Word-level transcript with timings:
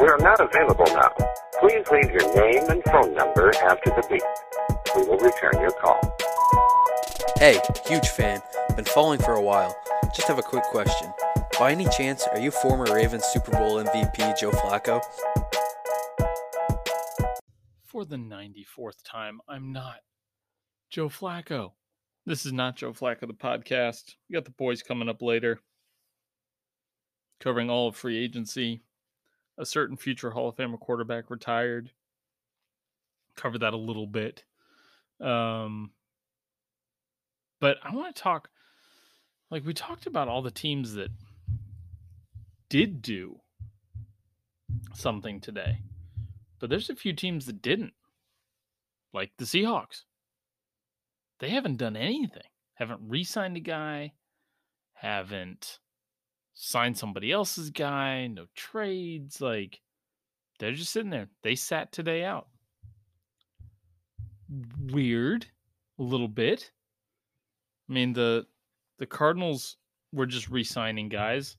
We 0.00 0.08
are 0.08 0.18
not 0.18 0.40
available 0.40 0.86
now. 0.86 1.12
Please 1.60 1.86
leave 1.90 2.10
your 2.10 2.34
name 2.34 2.64
and 2.70 2.82
phone 2.84 3.14
number 3.14 3.52
after 3.62 3.90
the 3.90 4.04
beep. 4.08 4.22
We 4.96 5.04
will 5.04 5.18
return 5.18 5.60
your 5.60 5.70
call. 5.72 6.00
Hey, 7.38 7.60
huge 7.86 8.08
fan. 8.08 8.40
Been 8.76 8.84
following 8.84 9.20
for 9.20 9.34
a 9.34 9.42
while. 9.42 9.74
Just 10.14 10.28
have 10.28 10.38
a 10.38 10.42
quick 10.42 10.64
question. 10.64 11.12
By 11.58 11.72
any 11.72 11.88
chance, 11.88 12.26
are 12.26 12.38
you 12.38 12.50
former 12.50 12.92
Ravens 12.92 13.24
Super 13.24 13.52
Bowl 13.52 13.82
MVP 13.82 14.38
Joe 14.38 14.50
Flacco? 14.50 15.00
For 17.84 18.04
the 18.04 18.16
94th 18.16 19.02
time, 19.04 19.40
I'm 19.48 19.72
not 19.72 19.96
Joe 20.90 21.08
Flacco. 21.08 21.72
This 22.24 22.46
is 22.46 22.52
not 22.52 22.76
Joe 22.76 22.92
Flacco, 22.92 23.26
the 23.26 23.34
podcast. 23.34 24.14
We 24.28 24.34
got 24.34 24.44
the 24.44 24.52
boys 24.52 24.82
coming 24.82 25.08
up 25.08 25.20
later, 25.20 25.60
covering 27.40 27.68
all 27.68 27.88
of 27.88 27.96
free 27.96 28.16
agency, 28.22 28.82
a 29.58 29.66
certain 29.66 29.96
future 29.96 30.30
Hall 30.30 30.48
of 30.48 30.56
Famer 30.56 30.80
quarterback 30.80 31.30
retired. 31.30 31.90
Cover 33.36 33.58
that 33.58 33.74
a 33.74 33.78
little 33.78 34.06
bit. 34.06 34.44
Um, 35.20 35.92
but 37.60 37.78
I 37.82 37.94
want 37.94 38.14
to 38.14 38.22
talk, 38.22 38.48
like, 39.50 39.64
we 39.64 39.74
talked 39.74 40.06
about 40.06 40.28
all 40.28 40.42
the 40.42 40.50
teams 40.50 40.94
that 40.94 41.10
did 42.68 43.02
do 43.02 43.40
something 44.94 45.40
today, 45.40 45.78
but 46.58 46.70
there's 46.70 46.90
a 46.90 46.96
few 46.96 47.12
teams 47.12 47.46
that 47.46 47.62
didn't, 47.62 47.92
like 49.12 49.30
the 49.38 49.44
Seahawks. 49.44 50.02
They 51.38 51.50
haven't 51.50 51.76
done 51.76 51.96
anything, 51.96 52.42
haven't 52.74 53.00
re 53.02 53.24
signed 53.24 53.56
a 53.56 53.60
guy, 53.60 54.12
haven't 54.94 55.78
signed 56.54 56.96
somebody 56.96 57.32
else's 57.32 57.70
guy, 57.70 58.26
no 58.26 58.46
trades. 58.54 59.40
Like, 59.40 59.80
they're 60.58 60.72
just 60.72 60.92
sitting 60.92 61.10
there. 61.10 61.28
They 61.42 61.54
sat 61.54 61.92
today 61.92 62.24
out. 62.24 62.48
Weird, 64.90 65.46
a 65.98 66.02
little 66.02 66.28
bit. 66.28 66.70
I 67.88 67.92
mean 67.92 68.12
the 68.12 68.46
the 68.98 69.06
Cardinals 69.06 69.76
were 70.12 70.26
just 70.26 70.48
re-signing 70.48 71.08
guys. 71.08 71.56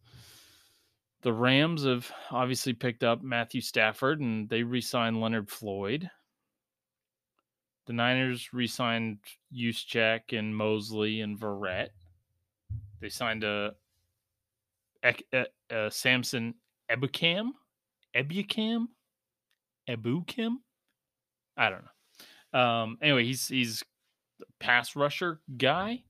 The 1.22 1.34
Rams 1.34 1.86
have 1.86 2.12
obviously 2.32 2.74
picked 2.74 3.04
up 3.04 3.24
Matthew 3.24 3.62
Stafford 3.62 4.20
and 4.22 4.48
they 4.50 4.64
re-signed 4.64 5.20
Leonard 5.20 5.50
Floyd. 5.50 6.10
The 7.86 7.94
Niners 7.94 8.54
re-signed 8.54 9.20
Juszczyk 9.54 10.38
and 10.38 10.56
Mosley 10.56 11.22
and 11.22 11.38
Verrett. 11.38 11.90
They 13.00 13.10
signed 13.10 13.44
a, 13.44 13.74
a, 15.04 15.46
a 15.70 15.92
Samson 15.92 16.56
Ebukam, 16.90 17.50
Ebukam, 18.16 18.86
Ebukim. 19.90 20.56
I 21.58 21.70
don't 21.70 21.84
know. 21.84 22.60
Um, 22.60 22.98
anyway, 23.02 23.26
he's 23.26 23.48
he's 23.48 23.84
pass 24.60 24.96
rusher 24.96 25.42
guy 25.58 26.04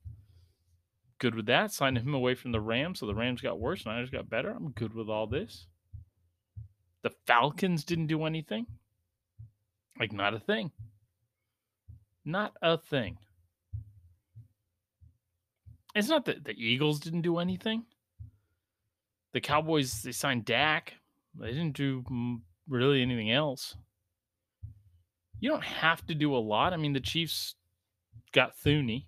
good 1.23 1.35
with 1.35 1.45
that. 1.45 1.71
Signed 1.71 1.97
him 1.97 2.13
away 2.13 2.35
from 2.35 2.51
the 2.51 2.59
Rams, 2.59 2.99
so 2.99 3.05
the 3.05 3.15
Rams 3.15 3.41
got 3.41 3.57
worse, 3.57 3.85
Niners 3.85 4.09
got 4.09 4.29
better. 4.29 4.51
I'm 4.51 4.71
good 4.71 4.93
with 4.93 5.09
all 5.09 5.25
this. 5.25 5.67
The 7.01 7.11
Falcons 7.25 7.85
didn't 7.85 8.07
do 8.07 8.25
anything. 8.25 8.65
Like 9.97 10.11
not 10.11 10.33
a 10.33 10.39
thing. 10.39 10.71
Not 12.25 12.53
a 12.61 12.77
thing. 12.77 13.17
It's 15.95 16.09
not 16.09 16.25
that 16.25 16.43
the 16.43 16.55
Eagles 16.57 16.99
didn't 16.99 17.21
do 17.21 17.37
anything. 17.37 17.85
The 19.33 19.41
Cowboys 19.41 20.03
they 20.03 20.11
signed 20.11 20.45
Dak. 20.45 20.93
They 21.39 21.47
didn't 21.47 21.75
do 21.75 22.03
really 22.67 23.01
anything 23.01 23.31
else. 23.31 23.75
You 25.39 25.49
don't 25.49 25.63
have 25.63 26.05
to 26.05 26.15
do 26.15 26.35
a 26.35 26.37
lot. 26.37 26.71
I 26.73 26.77
mean, 26.77 26.93
the 26.93 26.99
Chiefs 26.99 27.55
got 28.31 28.55
Thuney. 28.55 29.07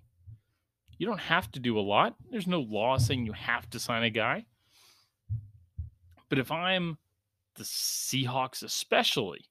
You 0.98 1.06
don't 1.06 1.20
have 1.20 1.50
to 1.52 1.60
do 1.60 1.78
a 1.78 1.80
lot. 1.80 2.16
There's 2.30 2.46
no 2.46 2.60
law 2.60 2.98
saying 2.98 3.24
you 3.24 3.32
have 3.32 3.70
to 3.70 3.78
sign 3.78 4.02
a 4.02 4.10
guy. 4.10 4.46
But 6.28 6.38
if 6.38 6.50
I'm 6.50 6.98
the 7.54 7.64
Seahawks 7.64 8.62
especially, 8.62 9.46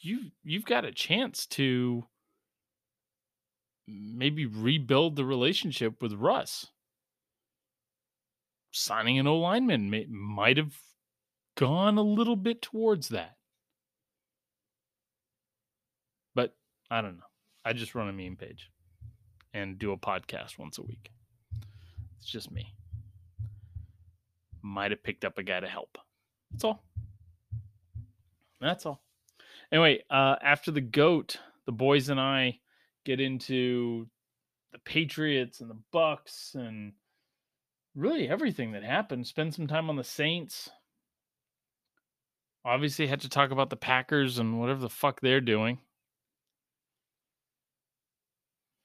you 0.00 0.30
you've 0.42 0.64
got 0.64 0.84
a 0.84 0.92
chance 0.92 1.46
to 1.46 2.04
maybe 3.86 4.46
rebuild 4.46 5.16
the 5.16 5.24
relationship 5.24 6.02
with 6.02 6.14
Russ. 6.14 6.66
Signing 8.70 9.18
an 9.18 9.26
O 9.26 9.36
lineman 9.38 9.90
may, 9.90 10.06
might 10.08 10.56
have 10.56 10.76
gone 11.56 11.98
a 11.98 12.02
little 12.02 12.36
bit 12.36 12.62
towards 12.62 13.08
that. 13.08 13.36
But 16.34 16.56
I 16.90 17.02
don't 17.02 17.16
know. 17.16 17.24
I 17.64 17.72
just 17.72 17.94
run 17.94 18.08
a 18.08 18.12
meme 18.12 18.36
page 18.36 18.70
and 19.52 19.78
do 19.78 19.92
a 19.92 19.98
podcast 19.98 20.58
once 20.58 20.78
a 20.78 20.82
week. 20.82 21.10
It's 22.18 22.30
just 22.30 22.50
me. 22.50 22.74
Might 24.62 24.90
have 24.90 25.02
picked 25.02 25.24
up 25.24 25.38
a 25.38 25.42
guy 25.42 25.60
to 25.60 25.66
help. 25.66 25.98
That's 26.50 26.64
all. 26.64 26.84
That's 28.60 28.86
all. 28.86 29.02
Anyway, 29.72 30.02
uh, 30.10 30.36
after 30.42 30.70
the 30.70 30.80
goat, 30.80 31.38
the 31.66 31.72
boys 31.72 32.08
and 32.08 32.20
I 32.20 32.60
get 33.04 33.20
into 33.20 34.06
the 34.72 34.78
Patriots 34.78 35.60
and 35.60 35.70
the 35.70 35.78
Bucks 35.92 36.54
and 36.54 36.92
really 38.00 38.28
everything 38.28 38.72
that 38.72 38.82
happened. 38.82 39.26
Spend 39.26 39.54
some 39.54 39.66
time 39.66 39.90
on 39.90 39.96
the 39.96 40.04
Saints. 40.04 40.70
Obviously, 42.64 43.06
had 43.06 43.20
to 43.20 43.28
talk 43.28 43.50
about 43.50 43.70
the 43.70 43.76
Packers 43.76 44.38
and 44.38 44.60
whatever 44.60 44.80
the 44.80 44.88
fuck 44.88 45.20
they're 45.20 45.40
doing. 45.40 45.78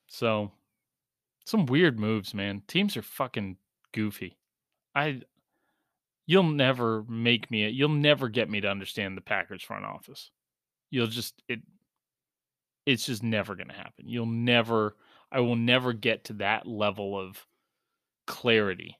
So, 0.08 0.52
some 1.46 1.66
weird 1.66 2.00
moves, 2.00 2.34
man. 2.34 2.64
Teams 2.68 2.96
are 2.96 3.02
fucking 3.02 3.58
goofy. 3.94 4.38
I 4.94 5.22
you'll 6.26 6.44
never 6.44 7.04
make 7.04 7.52
me 7.52 7.68
you'll 7.70 7.90
never 7.90 8.30
get 8.30 8.50
me 8.50 8.62
to 8.62 8.70
understand 8.70 9.18
the 9.18 9.22
Packers 9.22 9.62
front 9.62 9.86
office. 9.86 10.32
You'll 10.90 11.08
just 11.08 11.44
it 11.48 11.60
it's 12.86 13.06
just 13.06 13.24
never 13.24 13.56
going 13.56 13.68
to 13.68 13.74
happen. 13.74 14.08
You'll 14.08 14.26
never 14.26 14.96
I 15.32 15.40
will 15.42 15.56
never 15.56 15.94
get 15.94 16.26
to 16.26 16.34
that 16.34 16.68
level 16.68 17.20
of 17.20 17.46
clarity. 18.26 18.98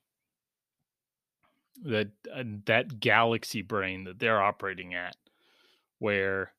That 1.84 2.10
uh, 2.34 2.44
that 2.66 3.00
galaxy 3.00 3.62
brain 3.62 4.06
that 4.06 4.20
they're 4.20 4.42
operating 4.42 4.94
at 4.94 5.16
where 6.00 6.54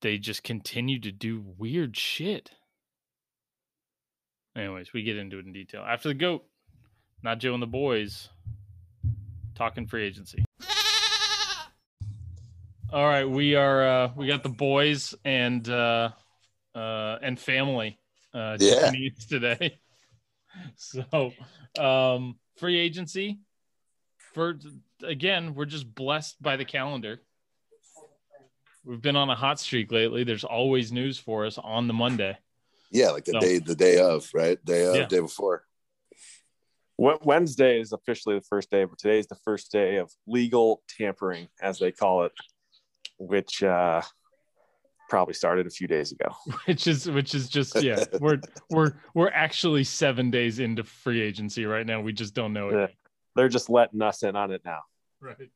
they 0.00 0.18
just 0.18 0.42
continue 0.42 1.00
to 1.00 1.10
do 1.10 1.44
weird 1.58 1.96
shit. 1.96 2.52
Anyways, 4.56 4.92
we 4.92 5.02
get 5.02 5.16
into 5.16 5.38
it 5.38 5.46
in 5.46 5.52
detail. 5.52 5.82
After 5.82 6.08
the 6.08 6.14
GOAT, 6.14 6.44
not 7.22 7.38
Joe 7.38 7.54
and 7.54 7.62
the 7.62 7.66
boys, 7.66 8.28
talking 9.54 9.86
free 9.86 10.04
agency. 10.04 10.44
All 12.92 13.04
right, 13.06 13.28
we 13.28 13.56
are 13.56 13.86
uh 13.86 14.12
we 14.16 14.26
got 14.28 14.42
the 14.42 14.48
boys 14.48 15.14
and 15.24 15.68
uh 15.68 16.10
uh 16.74 17.18
and 17.20 17.38
family 17.38 17.98
uh 18.32 18.56
Yeah. 18.60 18.92
today. 19.28 19.80
So 20.76 21.34
um 21.78 22.38
free 22.56 22.78
agency 22.78 23.40
for 24.36 24.58
again, 25.02 25.54
we're 25.54 25.64
just 25.64 25.92
blessed 25.94 26.40
by 26.42 26.56
the 26.56 26.64
calendar. 26.66 27.22
We've 28.84 29.00
been 29.00 29.16
on 29.16 29.30
a 29.30 29.34
hot 29.34 29.58
streak 29.58 29.90
lately. 29.90 30.24
There's 30.24 30.44
always 30.44 30.92
news 30.92 31.18
for 31.18 31.46
us 31.46 31.56
on 31.58 31.88
the 31.88 31.94
Monday. 31.94 32.36
Yeah, 32.92 33.10
like 33.10 33.24
the 33.24 33.32
So- 33.32 33.40
day 33.40 33.58
the 33.58 33.74
day 33.74 33.98
of, 33.98 34.28
right? 34.34 34.62
Day 34.64 34.84
of, 34.86 34.94
Yeah. 34.94 35.06
day 35.06 35.20
before. 35.20 35.64
Wednesday 36.98 37.80
is 37.80 37.92
officially 37.92 38.36
the 38.36 38.44
first 38.44 38.70
day, 38.70 38.84
but 38.84 38.98
today 38.98 39.18
is 39.18 39.26
the 39.26 39.36
first 39.44 39.72
day 39.72 39.96
of 39.96 40.10
legal 40.26 40.82
tampering, 40.98 41.48
as 41.60 41.78
they 41.78 41.92
call 41.92 42.24
it, 42.24 42.32
which 43.18 43.62
uh, 43.62 44.00
probably 45.10 45.34
started 45.34 45.66
a 45.66 45.70
few 45.70 45.88
days 45.88 46.12
ago. 46.12 46.28
which 46.66 46.86
is 46.86 47.10
which 47.10 47.34
is 47.34 47.48
just 47.48 47.82
yeah 47.82 48.04
we're 48.20 48.40
we're 48.70 48.92
we're 49.14 49.30
actually 49.30 49.84
seven 49.84 50.30
days 50.30 50.58
into 50.58 50.84
free 50.84 51.20
agency 51.22 51.64
right 51.64 51.86
now 51.86 52.00
we 52.00 52.12
just 52.12 52.34
don't 52.34 52.52
know 52.52 52.68
it 52.68 52.74
Yeah. 52.74 52.86
They're 53.36 53.48
just 53.48 53.70
letting 53.70 54.02
us 54.02 54.22
in 54.22 54.34
on 54.34 54.50
it 54.50 54.62
now. 54.64 54.80
right 55.20 55.50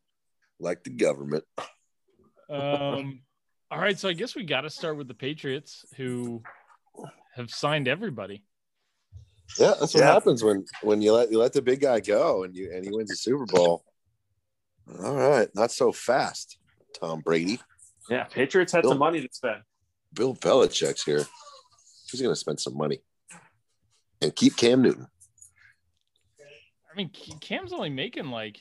like 0.60 0.84
the 0.84 0.90
government. 0.90 1.44
um 2.50 3.20
all 3.70 3.78
right 3.78 3.98
so 3.98 4.08
i 4.08 4.12
guess 4.12 4.34
we 4.34 4.42
got 4.44 4.62
to 4.62 4.70
start 4.70 4.96
with 4.96 5.08
the 5.08 5.14
patriots 5.14 5.84
who 5.96 6.42
have 7.34 7.50
signed 7.50 7.88
everybody 7.88 8.42
Yeah, 9.58 9.74
that's 9.80 9.94
what 9.94 10.00
Yeah. 10.02 10.12
happens 10.12 10.44
when 10.44 10.64
when 10.82 11.00
you 11.02 11.12
let 11.12 11.30
you 11.30 11.38
let 11.38 11.52
the 11.54 11.62
big 11.62 11.80
guy 11.80 12.00
go 12.00 12.44
and 12.44 12.54
you 12.54 12.70
and 12.74 12.84
he 12.84 12.90
wins 12.92 13.08
the 13.10 13.16
Super 13.16 13.46
Bowl. 13.46 13.84
All 15.04 15.16
right, 15.16 15.48
not 15.54 15.70
so 15.72 15.92
fast, 15.92 16.58
Tom 17.00 17.20
Brady. 17.20 17.58
Yeah, 18.08 18.24
Patriots 18.24 18.72
had 18.72 18.82
Bill- 18.82 18.92
some 18.92 18.98
money 18.98 19.20
to 19.20 19.28
spend. 19.32 19.62
Bill 20.12 20.34
Belichick's 20.34 21.04
here. 21.04 21.24
He's 22.10 22.20
going 22.20 22.32
to 22.34 22.36
spend 22.44 22.58
some 22.60 22.76
money 22.76 22.98
and 24.20 24.34
keep 24.34 24.56
Cam 24.56 24.82
Newton. 24.82 25.06
I 26.92 26.96
mean 26.96 27.10
cam's 27.40 27.72
only 27.72 27.90
making 27.90 28.30
like 28.30 28.60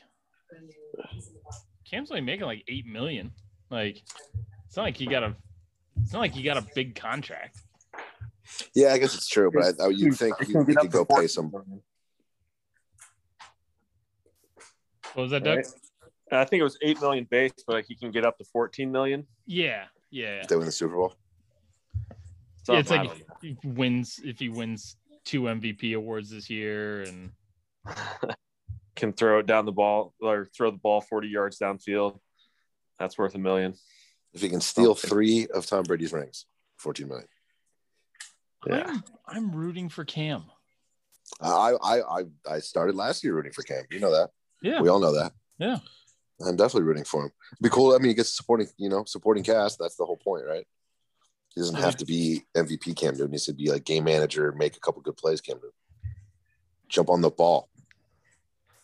cam's 1.89 2.11
only 2.11 2.21
making 2.21 2.45
like 2.45 2.63
eight 2.67 2.85
million 2.85 3.31
like 3.69 4.01
it's 4.67 4.75
not 4.77 4.83
like 4.83 4.97
he 4.97 5.05
got 5.05 5.23
a 5.23 5.35
it's 6.03 6.13
not 6.13 6.19
like 6.19 6.31
he 6.33 6.43
got 6.43 6.57
a 6.57 6.65
big 6.75 6.95
contract 6.95 7.57
Yeah, 8.73 8.93
I 8.93 8.97
guess 8.97 9.13
it's 9.15 9.27
true, 9.27 9.51
but 9.51 9.63
I, 9.79 9.85
I 9.85 9.87
you 9.89 10.11
think 10.11 10.35
He 10.39 10.45
he, 10.45 10.53
can 10.53 10.65
he 10.65 10.73
get 10.73 10.77
up 10.77 10.81
could 10.83 10.91
go 10.91 11.05
14 11.05 11.21
pay 11.23 11.27
some. 11.27 11.51
what 15.13 15.23
was 15.23 15.31
that 15.31 15.43
Doug? 15.43 15.57
right? 15.57 15.67
I 16.31 16.45
think 16.45 16.61
it 16.61 16.63
was 16.63 16.77
eight 16.81 16.99
million 17.01 17.25
base, 17.29 17.51
but 17.65 17.73
like 17.73 17.85
he 17.87 17.95
can 17.95 18.11
get 18.11 18.23
up 18.25 18.37
to 18.37 18.43
fourteen 18.45 18.91
million. 18.91 19.25
yeah 19.45 19.85
yeah 20.11 20.41
If 20.41 20.47
they 20.47 20.55
win 20.55 20.65
the 20.65 20.71
Super 20.71 20.95
Bowl. 20.95 21.13
Yeah, 22.67 22.77
it's 22.79 22.89
like 22.91 23.09
if 23.09 23.23
he 23.41 23.57
wins 23.63 24.19
if 24.23 24.39
he 24.39 24.49
wins 24.49 24.95
two 25.25 25.43
MVP 25.43 25.95
awards 25.95 26.29
this 26.29 26.49
year, 26.49 27.01
and 27.03 27.07
don't 27.07 27.25
know. 27.25 27.31
can 28.95 29.13
throw 29.13 29.39
it 29.39 29.45
down 29.45 29.65
the 29.65 29.71
ball 29.71 30.13
or 30.21 30.45
throw 30.45 30.71
the 30.71 30.77
ball 30.77 31.01
forty 31.01 31.27
yards 31.27 31.59
downfield. 31.59 32.19
That's 32.99 33.17
worth 33.17 33.35
a 33.35 33.39
million. 33.39 33.75
If 34.33 34.41
he 34.41 34.49
can 34.49 34.61
steal 34.61 34.93
three 34.93 35.47
of 35.47 35.65
Tom 35.65 35.83
Brady's 35.83 36.13
rings, 36.13 36.45
14 36.77 37.07
million. 37.07 37.27
Yeah. 38.67 38.83
I'm 38.87 39.03
I'm 39.27 39.51
rooting 39.55 39.89
for 39.89 40.05
Cam. 40.05 40.43
I 41.41 41.75
I 41.81 42.01
I, 42.01 42.23
I 42.47 42.59
started 42.59 42.95
last 42.95 43.23
year 43.23 43.33
rooting 43.33 43.53
for 43.53 43.63
Cam. 43.63 43.85
You 43.89 43.99
know 43.99 44.11
that. 44.11 44.29
Yeah, 44.61 44.81
We 44.81 44.89
all 44.89 44.99
know 44.99 45.13
that. 45.13 45.31
Yeah. 45.57 45.79
I'm 46.45 46.55
definitely 46.55 46.83
rooting 46.83 47.05
for 47.05 47.23
him. 47.23 47.31
It'd 47.53 47.63
be 47.63 47.69
cool. 47.69 47.93
I 47.93 47.97
mean, 47.97 48.09
he 48.09 48.13
gets 48.13 48.35
supporting, 48.35 48.67
you 48.77 48.89
know, 48.89 49.03
supporting 49.05 49.43
cast. 49.43 49.77
That's 49.79 49.95
the 49.95 50.05
whole 50.05 50.17
point, 50.17 50.45
right? 50.45 50.65
He 51.53 51.61
doesn't 51.61 51.75
have 51.75 51.97
to 51.97 52.05
be 52.05 52.43
MVP 52.55 52.95
Cam 52.95 53.15
Newton. 53.15 53.33
He 53.33 53.39
should 53.39 53.57
be 53.57 53.71
like 53.71 53.83
game 53.83 54.05
manager, 54.05 54.53
make 54.53 54.77
a 54.77 54.79
couple 54.79 55.01
good 55.01 55.17
plays, 55.17 55.41
Cam 55.41 55.57
Newton. 55.57 55.71
Jump 56.89 57.09
on 57.09 57.21
the 57.21 57.29
ball. 57.29 57.69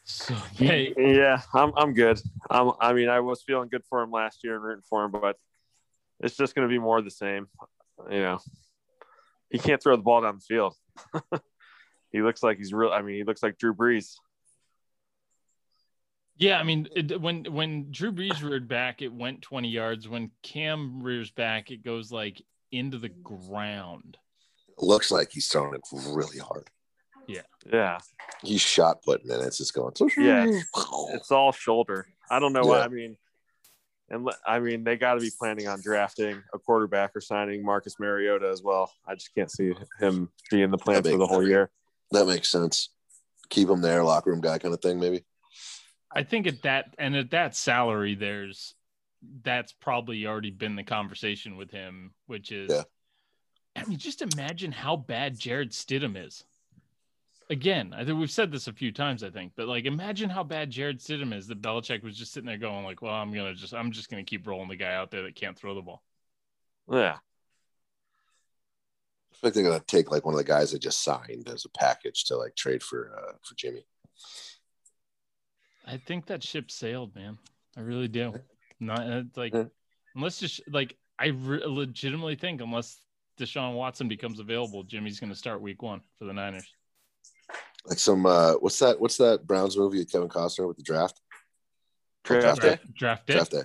so 0.04 0.36
hey, 0.56 0.94
Yeah, 0.98 1.42
I'm 1.54 1.74
I'm 1.75 1.94
good. 1.94 2.22
I'm, 2.50 2.72
I 2.80 2.94
mean, 2.94 3.10
I 3.10 3.19
was 3.19 3.42
feeling 3.42 3.69
good 3.69 3.84
for 3.90 4.02
him 4.02 4.12
last 4.12 4.44
year 4.44 4.56
and 4.56 4.63
rooting 4.63 4.84
for 4.88 5.04
him, 5.04 5.12
but 5.12 5.38
it's 6.19 6.38
just 6.38 6.56
going 6.56 6.68
to 6.68 6.72
be 6.72 6.80
more 6.80 6.98
of 6.98 7.04
the 7.04 7.12
same. 7.12 7.48
You 8.10 8.19
know, 8.19 8.40
he 9.50 9.57
can't 9.57 9.81
throw 9.81 9.96
the 9.96 10.04
ball 10.04 10.22
down 10.22 10.36
the 10.36 10.42
field. 10.42 10.75
he 12.12 12.22
looks 12.22 12.44
like 12.44 12.57
he's 12.57 12.74
real. 12.74 12.92
I 12.92 13.02
mean, 13.02 13.16
he 13.16 13.24
looks 13.24 13.44
like 13.44 13.57
Drew 13.57 13.74
Brees. 13.74 14.16
yeah, 16.38 16.60
I 16.60 16.63
mean 16.63 16.88
it, 16.96 17.19
when 17.19 17.46
when 17.46 17.92
Drew 17.92 18.12
Brees 18.12 18.44
reared 18.44 18.68
back, 18.68 19.02
it 19.02 19.12
went 19.13 19.42
20 19.42 19.69
yards. 19.69 20.07
When 20.07 20.31
Cam 20.44 21.02
rears 21.02 21.31
back, 21.31 21.72
it 21.72 21.84
goes 21.84 22.12
like 22.12 22.42
into 22.72 22.98
the 22.98 23.10
ground. 23.10 24.18
looks 24.78 25.12
like 25.12 25.31
he's 25.31 25.48
throwing 25.48 25.74
it 25.74 25.81
really 25.92 26.38
hard. 26.40 26.69
Yeah, 27.27 27.42
Yeah. 27.72 27.98
He's 28.44 28.62
shot 28.62 29.01
putting 29.04 29.31
and 29.31 29.42
it's 29.42 29.57
just 29.57 29.74
going. 29.74 29.94
Yeah. 30.18 30.45
it's 31.13 31.31
all 31.31 31.51
shoulder. 31.51 32.07
I 32.30 32.39
don't 32.39 32.54
know 32.54 32.63
why. 32.66 32.80
Yeah. 32.80 32.86
I 32.86 32.88
mean, 32.89 33.18
and 34.10 34.30
I 34.45 34.60
mean, 34.60 34.83
they 34.83 34.98
got 34.98 35.16
to 35.16 35.19
be 35.19 35.31
planning 35.38 35.68
on 35.68 35.81
drafting 35.81 36.42
a 36.54 36.60
quarterback 36.60 37.16
or 37.16 37.22
signing 37.22 37.63
Marcus 37.63 38.00
Mariota 38.00 38.50
as 38.50 38.62
well. 38.62 38.92
I 39.07 39.16
just 39.16 39.33
can't 39.33 39.50
see 39.50 39.74
him 40.00 40.30
being 40.51 40.69
the 40.69 40.77
plan 40.77 40.95
That'd 40.98 41.12
for 41.12 41.18
be- 41.18 41.24
the 41.24 41.27
whole 41.27 41.48
year. 41.48 41.72
That 42.12 42.25
makes 42.27 42.50
sense. 42.50 42.89
Keep 43.50 43.69
him 43.69 43.81
there, 43.81 44.04
locker 44.04 44.30
room 44.31 44.42
guy 44.42 44.57
kind 44.60 44.74
of 44.74 44.81
thing, 44.81 45.00
maybe. 45.00 45.24
I 46.12 46.24
think 46.24 46.45
at 46.48 46.62
that 46.63 46.94
and 47.00 47.16
at 47.16 47.31
that 47.31 47.56
salary, 47.56 48.16
there's 48.16 48.75
that's 49.44 49.74
probably 49.74 50.28
already 50.28 50.51
been 50.51 50.75
the 50.75 50.83
conversation 50.83 51.57
with 51.57 51.71
him, 51.71 52.13
which 52.28 52.51
is, 52.51 52.69
Yeah. 52.71 52.83
I 53.75 53.86
mean, 53.86 53.98
just 53.98 54.21
imagine 54.21 54.71
how 54.71 54.95
bad 54.95 55.38
Jarrett 55.38 55.71
Stidham 55.71 56.16
is. 56.24 56.44
Again, 57.50 57.94
I 57.95 58.03
think 58.03 58.18
we've 58.19 58.31
said 58.31 58.51
this 58.51 58.68
a 58.68 58.74
few 58.74 58.92
times, 58.92 59.24
I 59.24 59.30
think, 59.30 59.53
but 59.56 59.68
like, 59.68 59.86
imagine 59.86 60.31
how 60.31 60.44
bad 60.44 60.71
Jarrett 60.71 60.97
Stidham 60.97 61.33
is. 61.33 61.45
That 61.47 61.62
Belichick 61.62 62.01
was 62.03 62.18
just 62.18 62.33
sitting 62.33 62.47
there 62.47 62.57
going, 62.57 62.83
like, 62.83 63.03
"Well, 63.03 63.13
I'm 63.13 63.31
gonna 63.31 63.53
just, 63.53 63.74
I'm 63.74 63.92
just 63.92 64.09
gonna 64.09 64.24
keep 64.24 64.47
rolling 64.47 64.68
the 64.69 64.75
guy 64.75 64.95
out 64.95 65.12
there 65.12 65.21
that 65.24 65.36
can't 65.36 65.56
throw 65.57 65.75
the 65.75 65.81
ball." 65.81 66.03
Yeah, 66.92 67.18
I 69.31 69.36
feel 69.36 69.39
like 69.44 69.53
they're 69.53 69.63
gonna 69.63 69.80
take 69.81 70.09
like 70.12 70.25
one 70.25 70.33
of 70.33 70.39
the 70.39 70.44
guys 70.44 70.71
they 70.71 70.80
just 70.80 71.03
signed 71.03 71.47
as 71.47 71.65
a 71.65 71.69
package 71.69 72.24
to 72.25 72.36
like 72.38 72.56
trade 72.56 72.81
for 72.81 73.12
uh 73.15 73.33
for 73.44 73.53
Jimmy. 73.56 73.86
I 75.86 75.97
think 75.97 76.25
that 76.27 76.42
ship 76.44 76.71
sailed, 76.71 77.13
man. 77.15 77.38
I 77.77 77.81
really 77.81 78.07
do. 78.07 78.33
Not 78.80 79.06
it's 79.07 79.38
like 79.38 79.53
Yeah. 79.53 79.65
unless 80.15 80.39
just 80.39 80.62
like 80.68 80.97
I 81.19 81.27
re- 81.27 81.63
legitimately 81.63 82.36
think 82.36 82.62
unless 82.62 83.00
Deshaun 83.38 83.75
Watson 83.75 84.07
becomes 84.07 84.39
available, 84.39 84.83
Jimmy's 84.83 85.19
going 85.19 85.30
to 85.31 85.36
start 85.36 85.62
Week 85.62 85.81
One 85.81 86.01
for 86.18 86.25
the 86.25 86.33
Niners. 86.33 86.65
Like 87.88 88.00
some 88.00 88.26
uh 88.26 88.54
what's 88.54 88.80
that 88.80 89.00
what's 89.00 89.18
that 89.18 89.46
Browns 89.46 89.78
movie 89.78 90.00
with 90.00 90.12
Kevin 90.12 90.30
Costner 90.30 90.68
with 90.68 90.78
the 90.78 90.84
draft? 90.84 91.22
Draft 92.24 92.62
day. 92.62 92.80
Draft 92.98 93.28
day. 93.28 93.34
Draft 93.34 93.52
day. 93.52 93.64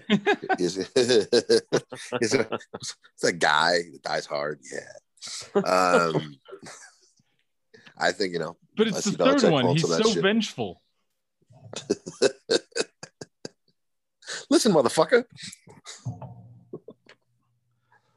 Is 0.58 0.76
is 0.94 2.34
it, 2.34 2.52
it's 3.14 3.24
a 3.24 3.32
guy 3.32 3.78
that 3.92 4.02
dies 4.02 4.26
hard? 4.26 4.60
Yeah. 4.70 5.60
Um 5.62 6.36
I 7.98 8.12
think 8.12 8.32
you 8.32 8.38
know 8.38 8.56
but 8.76 8.88
it's 8.88 9.04
the 9.04 9.12
third 9.12 9.42
one. 9.50 9.68
He's 9.68 9.82
some 9.82 9.92
of 9.92 9.98
that 9.98 10.04
so 10.04 10.12
shit. 10.14 10.22
vengeful. 10.22 10.80
listen, 14.50 14.72
motherfucker. 14.72 15.24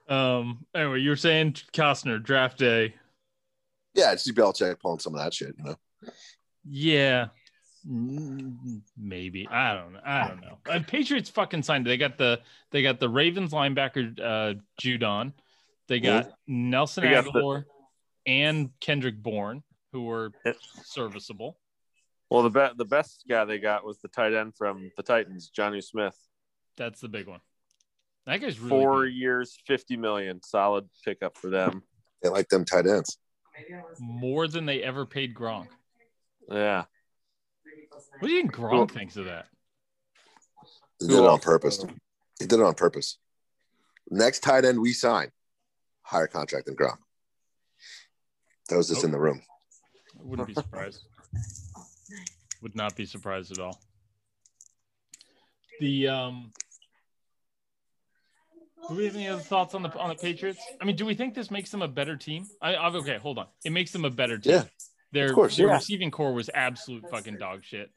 Um. 0.08 0.66
Anyway, 0.74 1.00
you 1.00 1.10
were 1.10 1.16
saying 1.16 1.54
Costner 1.74 2.24
draft 2.24 2.60
day. 2.60 2.94
Yeah, 3.94 4.14
it's 4.14 4.24
just 4.24 4.38
Belichick 4.38 4.80
pulling 4.80 5.00
some 5.00 5.16
of 5.16 5.22
that 5.22 5.34
shit, 5.34 5.54
you 5.58 5.64
know. 5.66 5.76
Yeah. 6.66 7.28
Mm, 7.88 8.82
Maybe 8.98 9.48
I 9.50 9.74
don't 9.74 9.94
know. 9.94 10.00
I 10.06 10.28
don't 10.28 10.42
know. 10.42 10.58
Uh, 10.70 10.80
Patriots 10.88 11.30
fucking 11.30 11.64
signed. 11.64 11.86
They 11.86 11.98
got 11.98 12.18
the 12.18 12.40
they 12.72 12.82
got 12.82 13.00
the 13.00 13.10
Ravens 13.10 13.52
linebacker 13.52 14.18
uh, 14.20 14.54
Judon. 14.82 15.34
They 15.90 16.00
got 16.00 16.32
Nelson 16.48 17.04
They 17.04 17.10
got 17.12 17.26
the- 17.26 17.32
Agholor 17.32 17.64
and 18.26 18.70
Kendrick 18.80 19.22
Bourne, 19.22 19.64
who 19.92 20.04
were 20.04 20.32
Yep. 20.46 20.56
serviceable. 20.86 21.60
Well, 22.30 22.44
the 22.44 22.50
be- 22.50 22.76
the 22.78 22.86
best 22.86 23.26
guy 23.28 23.44
they 23.44 23.60
got 23.60 23.84
was 23.86 24.00
the 24.00 24.08
tight 24.08 24.34
end 24.34 24.56
from 24.56 24.90
the 24.96 25.04
Titans, 25.04 25.52
Jonnu 25.56 25.84
Smith. 25.84 26.16
That's 26.78 27.02
the 27.02 27.10
big 27.10 27.28
one. 27.28 27.42
That 28.26 28.38
guy's 28.40 28.58
really 28.62 28.70
Four 28.70 29.04
good. 29.04 29.14
years, 29.14 29.58
fifty 29.68 29.98
million, 29.98 30.42
solid 30.42 30.88
pickup 31.04 31.38
for 31.38 31.50
them. 31.50 31.84
They 32.24 32.30
like 32.30 32.48
them 32.48 32.64
tight 32.64 32.88
ends. 32.88 33.18
more 34.00 34.48
than 34.48 34.66
they 34.66 34.82
ever 34.82 35.06
paid 35.06 35.36
Gronk. 35.36 35.68
Yeah, 36.50 36.86
What 38.20 38.28
do 38.28 38.34
you 38.34 38.42
think 38.42 38.54
Gronk 38.54 38.92
thinks 38.92 39.16
of 39.18 39.26
that? 39.26 39.48
They 41.00 41.08
Who 41.08 41.14
did 41.14 41.24
it 41.24 41.30
on 41.30 41.40
purpose. 41.40 41.84
He 42.40 42.46
did 42.46 42.60
it 42.60 42.66
on 42.66 42.74
purpose. 42.74 43.18
Next 44.10 44.42
tight 44.42 44.66
end 44.66 44.80
we 44.80 44.94
sign, 44.94 45.32
higher 46.02 46.28
contract 46.28 46.66
than 46.66 46.76
Gronk. 46.76 46.98
That 48.70 48.78
was 48.78 48.90
just 48.90 49.04
in 49.04 49.12
the 49.12 49.20
room. 49.20 49.42
I 50.20 50.24
wouldn't 50.24 50.48
be 50.48 50.54
surprised. 50.54 51.02
Would 52.62 52.76
not 52.76 52.96
be 52.96 53.06
surprised 53.06 53.52
at 53.52 53.60
all. 53.60 53.82
The 55.80 56.08
um 56.08 56.52
do 58.90 58.96
we 58.96 59.06
have 59.06 59.16
any 59.16 59.28
other 59.28 59.42
thoughts 59.42 59.76
on 59.76 59.82
the 59.82 59.90
on 59.98 60.10
the 60.10 60.16
Patriots? 60.16 60.62
I 60.82 60.86
mean, 60.86 60.96
do 60.96 61.06
we 61.06 61.16
think 61.16 61.34
this 61.34 61.50
makes 61.50 61.72
them 61.72 61.82
a 61.82 61.88
better 61.88 62.16
team? 62.16 62.46
I, 62.62 62.76
I 62.76 62.90
okay, 62.90 63.18
hold 63.18 63.38
on. 63.38 63.48
It 63.64 63.72
makes 63.72 63.92
them 63.92 64.06
a 64.06 64.10
better 64.10 64.38
team. 64.38 64.54
Yeah, 64.54 64.64
their, 65.14 65.28
of 65.28 65.34
course, 65.36 65.56
their 65.58 65.68
yeah. 65.68 65.76
receiving 65.76 66.12
corps 66.12 66.34
was 66.34 66.50
absolute 66.54 67.10
fucking 67.10 67.38
dog 67.38 67.64
shit. 67.64 67.90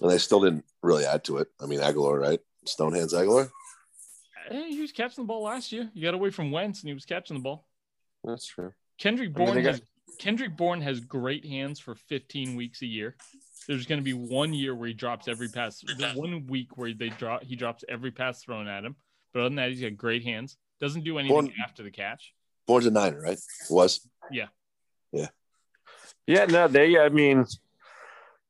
And 0.00 0.10
they 0.10 0.18
still 0.18 0.40
didn't 0.40 0.64
really 0.82 1.04
add 1.04 1.24
to 1.24 1.38
it. 1.38 1.48
I 1.60 1.66
mean, 1.66 1.80
Agholor, 1.80 2.20
right? 2.20 2.40
Stonehands 2.66 3.12
Agholor. 3.12 3.50
Hey, 4.48 4.70
he 4.70 4.80
was 4.80 4.92
catching 4.92 5.24
the 5.24 5.28
ball 5.28 5.42
last 5.42 5.72
year. 5.72 5.90
You 5.94 6.02
got 6.02 6.14
away 6.14 6.30
from 6.30 6.50
Wentz, 6.50 6.80
and 6.82 6.88
he 6.88 6.94
was 6.94 7.04
catching 7.04 7.36
the 7.36 7.42
ball. 7.42 7.66
that's 8.22 8.46
true. 8.46 8.72
Kendrick 8.98 9.30
I 9.34 9.38
mean, 9.38 9.46
Bourne 9.46 9.62
got- 9.62 9.72
has 9.72 9.82
Kendrick 10.18 10.56
Bourne 10.56 10.80
has 10.82 11.00
great 11.00 11.44
hands 11.44 11.80
for 11.80 11.94
15 11.94 12.54
weeks 12.54 12.82
a 12.82 12.86
year. 12.86 13.16
There's 13.66 13.86
going 13.86 13.98
to 14.00 14.04
be 14.04 14.12
one 14.12 14.52
year 14.52 14.74
where 14.74 14.86
he 14.88 14.94
drops 14.94 15.26
every 15.26 15.48
pass. 15.48 15.82
One 16.14 16.46
week 16.46 16.76
where 16.76 16.92
they 16.92 17.08
drop 17.08 17.42
he 17.42 17.56
drops 17.56 17.84
every 17.88 18.10
pass 18.12 18.42
thrown 18.42 18.68
at 18.68 18.84
him. 18.84 18.96
But 19.32 19.40
other 19.40 19.48
than 19.48 19.56
that, 19.56 19.70
he's 19.70 19.80
got 19.80 19.96
great 19.96 20.22
hands. 20.22 20.56
Doesn't 20.80 21.02
do 21.04 21.18
anything 21.18 21.34
Bourne- 21.34 21.52
after 21.64 21.82
the 21.82 21.90
catch. 21.90 22.32
Bourne's 22.66 22.86
a 22.86 22.90
niner, 22.90 23.20
right? 23.20 23.38
Was 23.70 24.06
Yeah. 24.30 24.48
Yeah, 25.12 25.28
no, 26.26 26.68
they. 26.68 26.98
I 26.98 27.08
mean, 27.08 27.44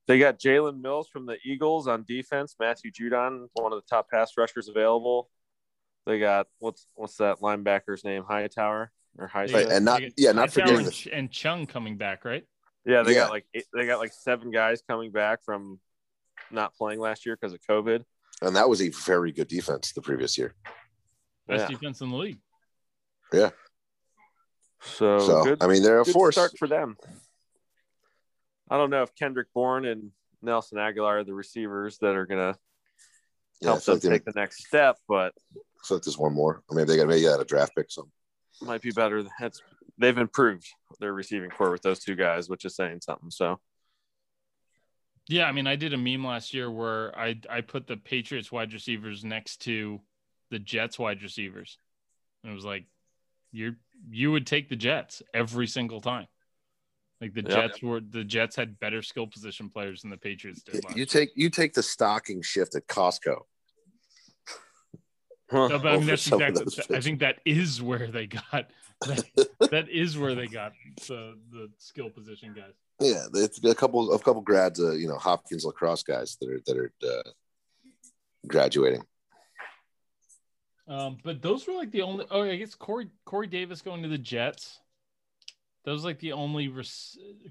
they 0.07 0.19
got 0.19 0.39
Jalen 0.39 0.81
Mills 0.81 1.09
from 1.13 1.27
the 1.27 1.37
Eagles 1.45 1.89
on 1.89 2.05
defense. 2.07 2.57
Matthew 2.59 2.91
Judon, 2.91 3.49
one 3.55 3.73
of 3.73 3.79
the 3.83 3.87
top 3.89 4.11
pass 4.11 4.33
rushers 4.37 4.69
available. 4.69 5.31
They 6.07 6.19
got 6.19 6.47
what's 6.59 6.87
what's 6.95 7.17
that 7.17 7.39
linebacker's 7.39 8.05
name? 8.05 8.25
Hightower 8.29 8.93
or 9.19 9.27
High? 9.27 9.47
Right, 9.47 9.67
and 9.71 9.85
not 9.85 10.03
yeah, 10.17 10.33
not 10.33 10.51
forgetting 10.53 10.87
and, 10.87 11.09
and 11.13 11.31
Chung 11.31 11.67
coming 11.67 11.97
back, 11.97 12.25
right? 12.25 12.45
yeah, 12.85 13.03
they 13.03 13.13
Yeah. 13.15 13.21
got 13.21 13.31
like 13.31 13.47
eight, 13.55 13.65
they 13.73 13.87
got 13.87 13.99
like 13.99 14.13
seven 14.13 14.51
guys 14.51 14.83
coming 14.87 15.11
back 15.11 15.43
from 15.43 15.81
not 16.51 16.75
playing 16.75 17.01
last 17.01 17.25
year 17.25 17.37
because 17.41 17.55
of 17.55 17.61
COVID. 17.63 18.05
and 18.43 18.55
that 18.57 18.69
was 18.69 18.83
a 18.83 18.91
very 18.91 19.33
good 19.33 19.49
defense 19.49 19.93
the 19.93 20.03
previous 20.03 20.37
year. 20.37 20.55
Best 21.49 21.63
Yeah. 21.63 21.69
defense 21.69 22.03
in 22.03 22.11
the 22.11 22.17
league. 22.17 22.39
So, 24.87 25.19
so 25.19 25.45
good, 25.45 25.63
I 25.63 25.67
mean, 25.67 25.83
they're 25.83 26.01
a 26.03 26.05
good 26.05 26.13
force. 26.13 26.35
start 26.35 26.53
for 26.59 26.69
them. 26.69 26.99
I 28.71 28.77
don't 28.79 28.91
know 28.91 29.03
if 29.03 29.15
Kendrick 29.15 29.49
Bourne 29.55 29.85
and 29.85 30.11
Nelson 30.43 30.79
Agholor 30.79 31.21
are 31.21 31.25
the 31.25 31.35
receivers 31.35 31.99
that 31.99 32.15
are 32.15 32.27
gonna 32.27 32.57
Yeah, 33.61 33.69
help 33.69 33.83
feel 33.83 33.95
them 33.95 33.95
like, 33.95 34.03
they, 34.03 34.09
take 34.09 34.25
the 34.25 34.41
next 34.41 34.67
step, 34.67 34.97
but 35.09 35.33
I 35.55 35.87
feel 35.87 35.97
like 35.99 36.05
there's 36.05 36.19
one 36.19 36.35
more. 36.35 36.63
Or 36.69 36.77
maybe 36.77 36.89
they 36.89 36.97
got 36.97 37.09
maybe 37.09 37.23
they 37.23 37.29
got 37.29 37.41
a 37.41 37.45
draft 37.45 37.75
pick. 37.77 37.91
So 37.91 38.09
might 38.63 38.83
be 38.83 38.91
better. 38.93 39.25
That's 39.41 39.61
they've 39.99 40.17
improved 40.17 40.67
their 41.01 41.13
receiving 41.13 41.51
corps 41.51 41.71
with 41.71 41.83
those 41.83 42.01
two 42.01 42.17
guys, 42.17 42.49
which 42.49 42.65
is 42.65 42.77
saying 42.77 43.01
something. 43.03 43.31
So 43.31 43.61
Yeah, 45.29 45.45
I 45.47 45.53
mean, 45.53 45.67
I 45.67 45.77
did 45.77 45.95
a 45.95 45.99
meme 45.99 46.25
last 46.25 46.53
year 46.55 46.71
where 46.71 47.17
I 47.19 47.41
I 47.51 47.61
put 47.63 47.87
the 47.87 47.97
Patriots 47.97 48.53
wide 48.53 48.73
receivers 48.73 49.25
next 49.25 49.63
to 49.63 50.01
the 50.51 50.59
Jets 50.59 50.99
wide 50.99 51.23
receivers, 51.23 51.79
and 52.43 52.53
it 52.53 52.55
was 52.55 52.65
like, 52.65 52.85
you're 53.53 53.77
you 54.11 54.33
would 54.33 54.47
take 54.47 54.69
the 54.69 54.77
Jets 54.77 55.23
every 55.33 55.67
single 55.67 56.01
time. 56.01 56.27
Like 57.25 57.33
the 57.33 57.41
Yep. 57.41 57.51
Jets 57.51 57.83
were 57.83 58.01
the 58.01 58.23
Jets 58.23 58.55
had 58.55 58.79
better 58.79 59.01
skill 59.01 59.27
position 59.27 59.71
players 59.71 60.03
than 60.03 60.11
the 60.11 60.19
Patriots 60.19 60.61
did. 60.61 60.85
You 60.95 61.07
take 61.07 61.31
you 61.35 61.49
take 61.49 61.73
the 61.73 61.83
stocking 61.83 62.43
shift 62.43 62.75
at 62.75 62.87
Costco. 62.87 63.39
Huh. 65.51 65.69
No, 65.69 65.77
I 65.77 65.99
mean 65.99 66.07
that's 66.07 66.27
exactly. 66.27 66.97
I 66.97 67.01
think 67.01 67.21
that 67.21 67.37
is 67.45 67.81
where 67.81 68.07
they 68.09 68.27
got. 68.27 68.71
That, 69.07 69.25
that 69.71 69.89
is 69.91 70.19
where 70.19 70.35
they 70.35 70.47
got 70.47 70.73
the 71.07 71.39
the 71.51 71.71
skill 71.79 72.11
position 72.11 72.55
guys. 72.55 72.73
Yeah, 72.99 73.27
it's 73.35 73.63
a 73.63 73.75
couple 73.75 74.13
a 74.13 74.19
couple 74.19 74.41
grads, 74.41 74.81
uh, 74.81 74.93
you 74.93 75.07
know, 75.07 75.19
Hopkins 75.19 75.65
lacrosse 75.65 76.03
guys 76.03 76.37
that 76.41 76.51
are 76.51 76.61
that 76.67 76.77
are 76.77 76.93
uh, 77.07 77.31
graduating. 78.49 79.03
Um, 80.89 81.19
but 81.23 81.41
those 81.43 81.67
were 81.67 81.75
like 81.75 81.91
the 81.91 82.03
only. 82.03 82.25
Oh, 82.31 82.43
I 82.43 82.57
guess 82.57 82.75
Corey 82.75 83.09
Corey 83.25 83.47
Davis 83.47 83.83
going 83.83 84.03
to 84.03 84.09
the 84.09 84.19
Jets. 84.19 84.81
Those 85.85 86.05
like 86.05 86.19
the 86.19 86.33
only 86.33 86.69
rec- 86.69 86.87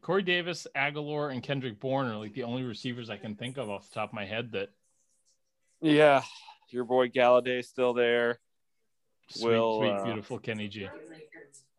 Corey 0.01 0.23
Davis, 0.23 0.65
Agholor, 0.75 1.31
and 1.31 1.43
Kendrick 1.43 1.79
Bourne 1.79 2.07
are 2.07 2.17
like 2.17 2.33
the 2.33 2.43
only 2.43 2.63
receivers 2.63 3.09
I 3.09 3.17
can 3.17 3.35
think 3.35 3.57
of 3.57 3.69
off 3.69 3.87
the 3.87 3.93
top 3.93 4.09
of 4.09 4.13
my 4.13 4.25
head 4.25 4.53
that 4.53 4.69
yeah, 5.81 6.23
your 6.69 6.83
boy 6.83 7.09
Golladay 7.09 7.63
still 7.63 7.93
there. 7.93 8.39
sweet, 9.29 9.51
Will, 9.51 9.79
sweet, 9.79 9.91
uh, 9.91 10.03
beautiful 10.03 10.39
Kenny 10.39 10.67
G. 10.67 10.87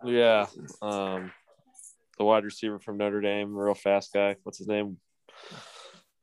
Yeah, 0.05 0.47
um, 0.81 1.33
the 2.19 2.25
wide 2.25 2.45
receiver 2.45 2.79
from 2.79 2.99
Notre 2.99 3.21
Dame, 3.21 3.57
real 3.57 3.75
fast 3.75 4.13
guy. 4.13 4.37
What's 4.45 4.59
his 4.59 4.69
name? 4.69 4.99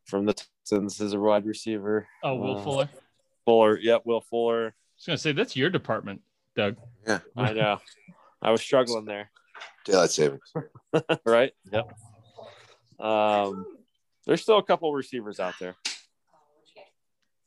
From 0.06 0.26
the 0.26 0.34
Texans 0.34 1.02
is 1.02 1.14
a 1.14 1.20
wide 1.20 1.46
receiver. 1.46 2.08
Oh, 2.24 2.36
Will 2.36 2.58
uh, 2.58 2.64
Fuller. 2.64 2.90
Fuller. 3.46 3.80
Yep, 3.80 4.04
Will 4.06 4.22
Fuller. 4.22 4.68
I 4.68 4.72
was 4.96 5.06
gonna 5.06 5.18
say 5.18 5.32
that's 5.34 5.58
your 5.58 5.70
department, 5.70 6.22
Doug. 6.56 6.78
Yeah, 7.06 7.20
I 7.36 7.52
know. 7.52 7.80
I 8.42 8.52
was 8.52 8.62
struggling 8.62 9.06
there. 9.06 9.30
Daylight 9.86 10.12
savings. 10.12 10.54
right? 11.26 11.52
Yep. 11.72 11.98
Um, 13.00 13.66
there's 14.26 14.42
still 14.42 14.58
a 14.60 14.64
couple 14.64 14.94
receivers 14.94 15.40
out 15.40 15.56
there. 15.60 15.76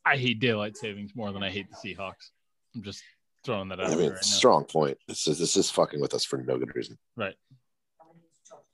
I 0.04 0.16
hate 0.16 0.40
daylight 0.40 0.76
savings 0.76 1.12
more 1.14 1.32
than 1.32 1.42
I 1.42 1.50
hate 1.50 1.66
the 1.70 1.76
Seahawks. 1.94 2.30
I'm 2.74 2.82
just 2.82 3.02
throwing 3.44 3.68
that 3.68 3.80
out 3.80 3.86
I 3.86 3.90
there 3.90 3.98
mean, 3.98 4.08
right 4.10 4.16
now. 4.16 4.20
strong 4.22 4.64
point. 4.64 4.98
This 5.08 5.26
is 5.28 5.38
this 5.38 5.56
is 5.56 5.70
fucking 5.70 6.00
with 6.00 6.12
us 6.14 6.24
for 6.24 6.38
no 6.38 6.58
good 6.58 6.74
reason. 6.74 6.98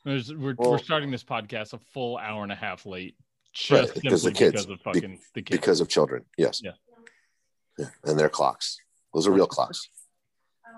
There's, 0.04 0.32
we're, 0.32 0.54
Well- 0.56 0.73
we're 0.73 0.78
starting 0.78 1.11
this 1.11 1.23
podcast 1.25 1.75
a 1.75 1.78
full 1.92 2.16
hour 2.16 2.42
and 2.42 2.50
a 2.50 2.54
half 2.56 2.87
late, 2.87 3.16
Right, 3.70 3.82
just 3.82 3.94
because 3.94 4.23
simply 4.23 4.32
the 4.32 4.38
kids- 4.52 4.66
because 4.66 4.70
of 4.70 4.80
fucking 4.80 5.18
the 5.35 5.42
kids. 5.42 5.61
Because 5.61 5.80
of 5.80 5.88
children, 5.88 6.25
yes. 6.38 6.62
Yeah. 6.64 6.70
Yeah, 7.78 7.87
and 8.04 8.18
their 8.18 8.28
clocks. 8.28 8.78
Those 9.14 9.26
are 9.26 9.30
real 9.30 9.47
clocks. 9.47 9.88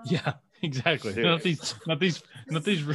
yeah, 0.05 0.33
exactly. 0.61 1.13
Dude. 1.13 1.23
Not 1.25 1.41
these, 1.41 1.75
not 1.87 1.99
these, 1.99 2.21
not 2.49 2.63
these, 2.63 2.85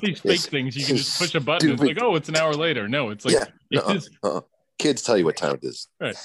these 0.00 0.20
fake 0.20 0.40
things. 0.40 0.76
You 0.76 0.84
can 0.84 0.96
just 0.96 1.18
push 1.18 1.34
a 1.34 1.40
button. 1.40 1.72
It's 1.72 1.82
like, 1.82 2.00
oh, 2.00 2.16
it's 2.16 2.28
an 2.28 2.36
hour 2.36 2.54
later. 2.54 2.88
No, 2.88 3.10
it's 3.10 3.24
like 3.24 3.34
yeah. 3.34 3.44
it 3.70 3.96
is- 3.96 4.10
uh-uh. 4.22 4.40
Kids 4.78 5.02
tell 5.02 5.18
you 5.18 5.26
what 5.26 5.36
time 5.36 5.54
it 5.56 5.64
is. 5.64 5.88
Right. 6.00 6.16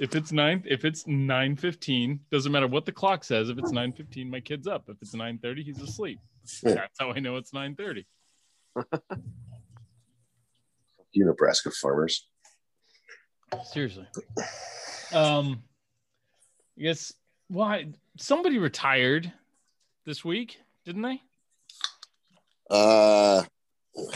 if 0.00 0.16
it's 0.16 0.32
nine, 0.32 0.64
if 0.66 0.84
it's 0.84 1.06
nine 1.06 1.54
fifteen, 1.54 2.18
doesn't 2.32 2.50
matter 2.50 2.66
what 2.66 2.84
the 2.84 2.90
clock 2.90 3.22
says. 3.22 3.48
If 3.48 3.58
it's 3.58 3.70
nine 3.70 3.92
fifteen, 3.92 4.28
my 4.28 4.40
kid's 4.40 4.66
up. 4.66 4.88
If 4.88 4.96
it's 5.00 5.14
nine 5.14 5.38
thirty, 5.38 5.62
he's 5.62 5.80
asleep. 5.80 6.18
Yeah. 6.64 6.74
That's 6.74 6.98
how 6.98 7.12
I 7.12 7.20
know 7.20 7.36
it's 7.36 7.52
nine 7.52 7.76
thirty. 7.76 8.06
You 11.12 11.26
Nebraska 11.26 11.70
farmers. 11.70 12.26
Seriously. 13.64 14.06
Um, 15.12 15.62
I 16.78 16.82
guess 16.82 17.12
why 17.48 17.88
somebody 18.16 18.58
retired 18.58 19.30
this 20.06 20.24
week, 20.24 20.58
didn't 20.84 21.02
they? 21.02 21.20
Uh, 22.70 23.42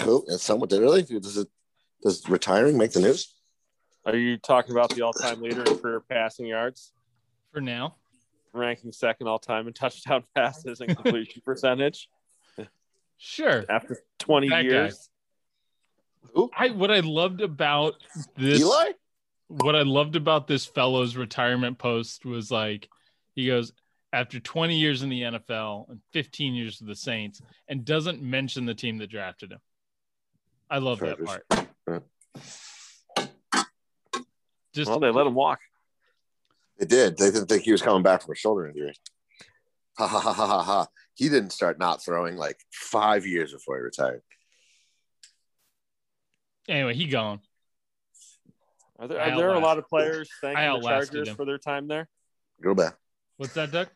who? 0.00 0.24
And 0.28 0.40
someone 0.40 0.68
did 0.68 0.80
really? 0.80 1.02
Does 1.02 1.36
it? 1.36 1.48
Does 2.02 2.28
retiring 2.28 2.78
make 2.78 2.92
the 2.92 3.00
news? 3.00 3.32
Are 4.04 4.16
you 4.16 4.36
talking 4.36 4.70
about 4.70 4.90
the 4.90 5.02
all-time 5.02 5.42
leader 5.42 5.64
in 5.64 5.78
career 5.78 6.00
passing 6.00 6.46
yards, 6.46 6.92
For 7.52 7.60
now, 7.60 7.96
ranking 8.52 8.92
second 8.92 9.26
all-time 9.26 9.66
in 9.66 9.72
touchdown 9.72 10.22
passes 10.34 10.80
and 10.80 10.94
completion 10.94 11.42
percentage 11.44 12.08
sure. 13.16 13.64
after 13.68 13.98
20 14.20 14.48
That 14.48 14.62
guy. 14.62 14.68
years? 14.68 15.08
I 16.56 16.68
what 16.70 16.90
I 16.92 17.00
loved 17.00 17.40
about 17.40 17.94
this 18.36 18.60
Eli? 18.60 18.92
what 19.48 19.74
I 19.74 19.82
loved 19.82 20.16
about 20.16 20.46
this 20.46 20.66
fellow's 20.66 21.16
retirement 21.16 21.78
post 21.78 22.24
was 22.24 22.50
like 22.50 22.88
he 23.34 23.46
goes 23.46 23.72
after 24.16 24.40
20 24.40 24.74
years 24.74 25.02
in 25.02 25.10
the 25.10 25.20
NFL 25.20 25.90
and 25.90 26.00
15 26.14 26.54
years 26.54 26.80
with 26.80 26.88
the 26.88 26.96
Saints 26.96 27.42
and 27.68 27.84
doesn't 27.84 28.22
mention 28.22 28.64
the 28.64 28.74
team 28.74 28.96
that 28.96 29.10
drafted 29.10 29.52
him. 29.52 29.58
I 30.70 30.78
love 30.78 31.00
that 31.00 31.18
Chargers. 31.18 31.38
part. 31.86 32.02
Just 34.74 34.88
Well, 34.88 35.00
they 35.00 35.10
let 35.10 35.26
him 35.26 35.34
walk. 35.34 35.60
They 36.78 36.86
did. 36.86 37.18
They 37.18 37.30
didn't 37.30 37.46
think 37.46 37.64
he 37.64 37.72
was 37.72 37.82
coming 37.82 38.02
back 38.02 38.22
from 38.22 38.32
a 38.32 38.34
shoulder 38.34 38.66
injury. 38.66 38.94
Ha 39.98 40.06
ha 40.06 40.18
ha 40.18 40.32
ha 40.32 40.46
ha 40.46 40.62
ha. 40.62 40.86
He 41.14 41.28
didn't 41.28 41.50
start 41.50 41.78
not 41.78 42.02
throwing 42.02 42.36
like 42.36 42.58
five 42.72 43.26
years 43.26 43.52
before 43.52 43.76
he 43.76 43.82
retired. 43.82 44.22
anyway, 46.68 46.94
he 46.94 47.06
gone. 47.06 47.40
Are 48.98 49.08
there, 49.08 49.20
I 49.20 49.30
are 49.30 49.36
there 49.36 49.50
a 49.50 49.58
lot 49.58 49.76
of 49.76 49.86
players 49.88 50.30
thanking 50.40 50.56
I 50.56 50.74
the 50.74 50.80
Chargers 50.80 51.28
him. 51.28 51.36
for 51.36 51.44
their 51.44 51.58
time 51.58 51.86
there? 51.86 52.08
Go 52.62 52.74
back. 52.74 52.96
What's 53.36 53.52
that, 53.54 53.70
Doug? 53.70 53.88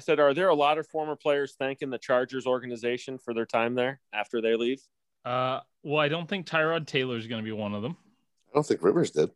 I 0.00 0.02
said, 0.02 0.18
are 0.18 0.32
there 0.32 0.48
a 0.48 0.54
lot 0.54 0.78
of 0.78 0.86
former 0.86 1.14
players 1.14 1.56
thanking 1.58 1.90
the 1.90 1.98
Chargers 1.98 2.46
organization 2.46 3.18
for 3.18 3.34
their 3.34 3.44
time 3.44 3.74
there 3.74 4.00
after 4.14 4.40
they 4.40 4.56
leave? 4.56 4.80
Uh, 5.26 5.60
well, 5.82 6.00
I 6.00 6.08
don't 6.08 6.26
think 6.26 6.46
Tyrod 6.46 6.86
Taylor 6.86 7.18
is 7.18 7.26
going 7.26 7.42
to 7.42 7.44
be 7.44 7.52
one 7.52 7.74
of 7.74 7.82
them. 7.82 7.98
I 8.50 8.54
don't 8.54 8.64
think 8.66 8.82
Rivers 8.82 9.10
did. 9.10 9.30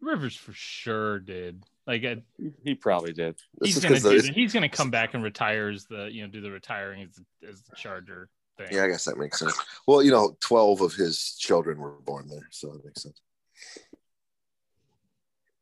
Rivers 0.00 0.34
for 0.34 0.52
sure 0.52 1.20
did. 1.20 1.62
Like 1.86 2.04
I, 2.04 2.16
He 2.64 2.74
probably 2.74 3.12
did. 3.12 3.36
This 3.60 3.74
he's 3.74 3.82
gonna 3.84 3.94
'cause 3.94 4.02
do 4.02 4.20
the- 4.20 4.26
the, 4.26 4.32
he's 4.32 4.52
gonna 4.52 4.68
come 4.68 4.90
back 4.90 5.14
and 5.14 5.22
retire 5.22 5.68
as 5.68 5.84
the 5.86 6.08
you 6.10 6.22
know 6.22 6.28
do 6.28 6.40
the 6.40 6.50
retiring 6.50 7.02
as 7.04 7.14
the, 7.14 7.48
as 7.48 7.62
the 7.62 7.76
Charger 7.76 8.28
thing. 8.56 8.66
Yeah, 8.72 8.84
I 8.84 8.88
guess 8.88 9.04
that 9.04 9.16
makes 9.18 9.38
sense. 9.38 9.56
Well, 9.86 10.02
you 10.02 10.10
know, 10.10 10.36
12 10.40 10.80
of 10.82 10.94
his 10.94 11.36
children 11.38 11.78
were 11.78 11.92
born 12.04 12.28
there, 12.28 12.46
so 12.50 12.72
that 12.72 12.84
makes 12.84 13.02
sense. 13.04 13.20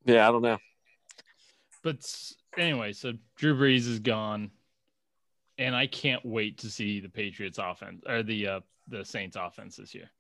Yeah, 0.06 0.26
I 0.28 0.33
don't 0.33 0.42
know. 0.42 0.59
But 1.83 1.97
s- 1.99 2.35
anyway, 2.57 2.93
so 2.93 3.13
Drew 3.37 3.57
Brees 3.57 3.89
is 3.89 3.99
gone, 4.01 4.51
and 5.59 5.75
I 5.75 5.87
can't 5.87 6.25
wait 6.25 6.59
to 6.59 6.71
see 6.71 7.01
the 7.01 7.09
Patriots 7.09 7.59
offense 7.61 8.03
or 8.07 8.23
the 8.23 8.49
uh, 8.49 8.61
the 8.89 9.05
Saints 9.05 9.37
offense 9.39 9.77
this 9.77 9.95
year 9.95 10.11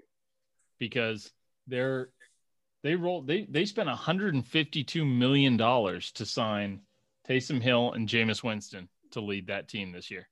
because 0.78 1.30
they're 1.66 2.10
they 2.82 2.94
rolled 2.94 3.26
they 3.26 3.46
they 3.48 3.64
spent 3.64 3.88
152 3.88 5.04
million 5.04 5.56
dollars 5.56 6.12
to 6.12 6.26
sign 6.26 6.80
Taysom 7.28 7.60
Hill 7.60 7.92
and 7.92 8.08
Jameis 8.08 8.42
Winston 8.42 8.88
to 9.12 9.20
lead 9.20 9.48
that 9.48 9.68
team 9.68 9.92
this 9.92 10.10
year. 10.10 10.28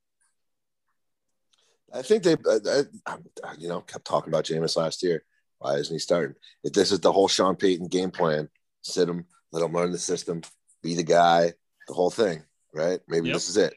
I 1.93 2.03
think 2.03 2.25
they, 2.25 2.33
I, 2.33 2.83
I, 3.07 3.17
you 3.59 3.69
know, 3.69 3.81
kept 3.81 4.05
talking 4.05 4.33
about 4.33 4.45
Jameis 4.45 4.77
last 4.77 5.03
year. 5.03 5.25
Why 5.59 5.75
isn't 5.75 5.95
he 5.95 6.01
starting? 6.01 6.35
If 6.65 6.73
this 6.73 6.91
is 6.91 7.01
the 7.01 7.13
whole 7.13 7.29
Sean 7.29 7.55
Payton 7.55 7.87
game 7.87 8.11
plan, 8.11 8.49
sit 8.83 9.09
him, 9.09 9.27
let 9.53 9.65
him 9.65 9.73
learn 9.73 9.93
the 9.93 9.99
system, 9.99 10.43
be 10.83 10.95
the 10.95 11.05
guy, 11.05 11.53
the 11.89 11.95
whole 11.95 12.11
thing. 12.11 12.45
right? 12.73 13.01
Maybe 13.07 13.29
Yep. 13.29 13.35
this 13.37 13.49
is 13.49 13.57
it. 13.57 13.73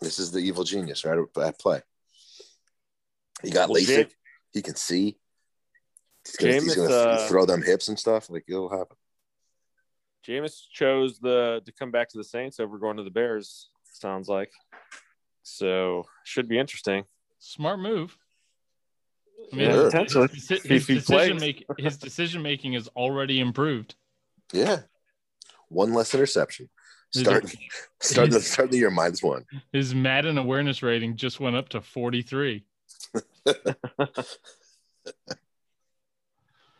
This 0.00 0.18
is 0.18 0.30
the 0.32 0.38
evil 0.38 0.64
genius, 0.64 1.04
right? 1.04 1.18
At 1.42 1.58
play. 1.58 1.82
He 3.42 3.50
got 3.50 3.68
Well, 3.68 3.78
LASIK. 3.80 3.86
Jam- 4.08 4.10
He 4.52 4.62
can 4.62 4.74
see. 4.74 5.18
He's 6.24 6.36
gonna, 6.36 6.52
he's 6.54 6.74
gonna 6.74 6.88
uh, 6.94 7.28
throw 7.28 7.44
them 7.44 7.62
hips 7.62 7.88
and 7.88 7.98
stuff. 7.98 8.30
Like 8.30 8.44
it'll 8.48 8.70
happen. 8.70 8.96
Jameis 10.26 10.62
chose 10.72 11.18
the 11.18 11.60
to 11.66 11.72
come 11.72 11.90
back 11.90 12.08
to 12.10 12.18
the 12.18 12.24
Saints 12.24 12.58
over 12.58 12.78
going 12.78 12.96
to 12.96 13.02
the 13.02 13.10
Bears. 13.10 13.68
Sounds 13.84 14.28
like. 14.28 14.50
So 15.42 16.04
should 16.24 16.48
be 16.48 16.58
interesting. 16.58 17.04
Smart 17.38 17.80
move. 17.80 18.16
I 19.52 19.56
Yeah, 19.56 19.72
his- 19.72 19.84
potentially. 19.84 20.28
his, 20.32 20.48
his, 20.48 20.64
If 20.64 20.86
decision 20.86 21.04
plays. 21.38 21.40
make, 21.40 21.64
his 21.78 21.96
decision 21.98 22.42
making 22.42 22.74
is 22.74 22.88
already 22.88 23.40
improved. 23.40 23.94
Yeah. 24.52 24.82
One 25.68 25.92
less 25.92 26.14
interception. 26.14 26.70
Start 27.10 27.54
start 28.00 28.30
the 28.30 28.40
start 28.40 28.70
the 28.70 28.78
year 28.78 28.90
minus 28.90 29.22
one. 29.22 29.44
His 29.72 29.94
Madden 29.94 30.38
awareness 30.38 30.82
rating 30.82 31.16
just 31.16 31.40
went 31.40 31.56
up 31.56 31.68
to 31.70 31.80
43. 31.80 32.64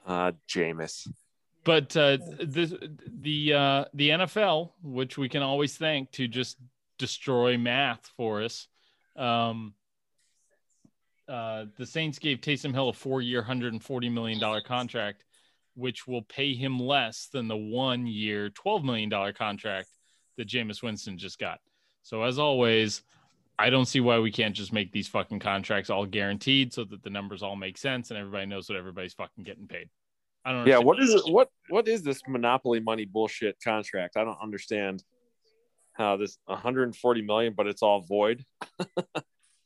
Uh, 0.06 0.32
Jameis. 0.49 1.06
But 1.64 1.94
uh, 1.94 2.16
this, 2.42 2.73
the 3.20 3.52
uh, 3.52 3.85
the 3.92 4.08
NFL, 4.08 4.70
which 4.82 5.18
we 5.18 5.28
can 5.28 5.42
always 5.42 5.76
thank 5.76 6.11
to 6.12 6.26
just 6.26 6.56
destroy 6.99 7.58
math 7.58 8.11
for 8.16 8.42
us, 8.42 8.68
um, 9.16 9.75
uh, 11.28 11.66
the 11.76 11.85
Saints 11.85 12.18
gave 12.18 12.40
Taysom 12.40 12.73
Hill 12.73 12.88
a 12.88 12.94
four-year, 12.94 13.42
hundred 13.42 13.75
and 13.75 13.85
forty 13.85 14.08
million 14.08 14.40
dollar 14.40 14.62
contract, 14.62 15.26
which 15.75 16.06
will 16.08 16.23
pay 16.23 16.54
him 16.54 16.80
less 16.80 17.28
than 17.30 17.47
the 17.47 17.56
one-year, 17.56 18.49
twelve 18.49 18.82
million 18.82 19.11
dollar 19.11 19.35
contract 19.35 19.90
that 20.38 20.49
Jameis 20.49 20.83
Winston 20.83 21.18
just 21.18 21.38
got. 21.38 21.61
So 22.02 22.23
as 22.23 22.38
always, 22.38 23.02
I 23.59 23.68
don't 23.68 23.85
see 23.85 24.00
why 24.00 24.18
we 24.18 24.30
can't 24.33 24.54
just 24.54 24.73
make 24.73 24.92
these 24.92 25.09
fucking 25.09 25.40
contracts 25.40 25.90
all 25.90 26.07
guaranteed 26.07 26.73
so 26.73 26.85
that 26.85 27.02
the 27.02 27.11
numbers 27.11 27.42
all 27.42 27.57
make 27.57 27.76
sense 27.76 28.11
and 28.11 28.18
everybody 28.18 28.47
knows 28.47 28.68
what 28.68 28.78
everybody's 28.78 29.14
fucking 29.14 29.45
getting 29.45 29.66
paid. 29.66 29.90
I 30.45 30.52
don't. 30.52 30.64
Know, 30.64 30.71
yeah, 30.71 30.78
what 30.78 30.99
is 31.00 31.12
it? 31.12 31.23
What 31.26 31.50
what 31.68 31.88
is 31.88 32.02
this 32.02 32.23
monopoly 32.26 32.80
money 32.80 33.04
bullshit 33.04 33.57
contract? 33.62 34.16
I 34.16 34.25
don't 34.25 34.38
understand 34.40 35.02
how 35.92 36.16
this 36.16 36.38
140 36.47 37.23
million, 37.23 37.52
but 37.54 37.66
it's 37.66 37.83
all 37.83 38.00
void. 38.00 38.45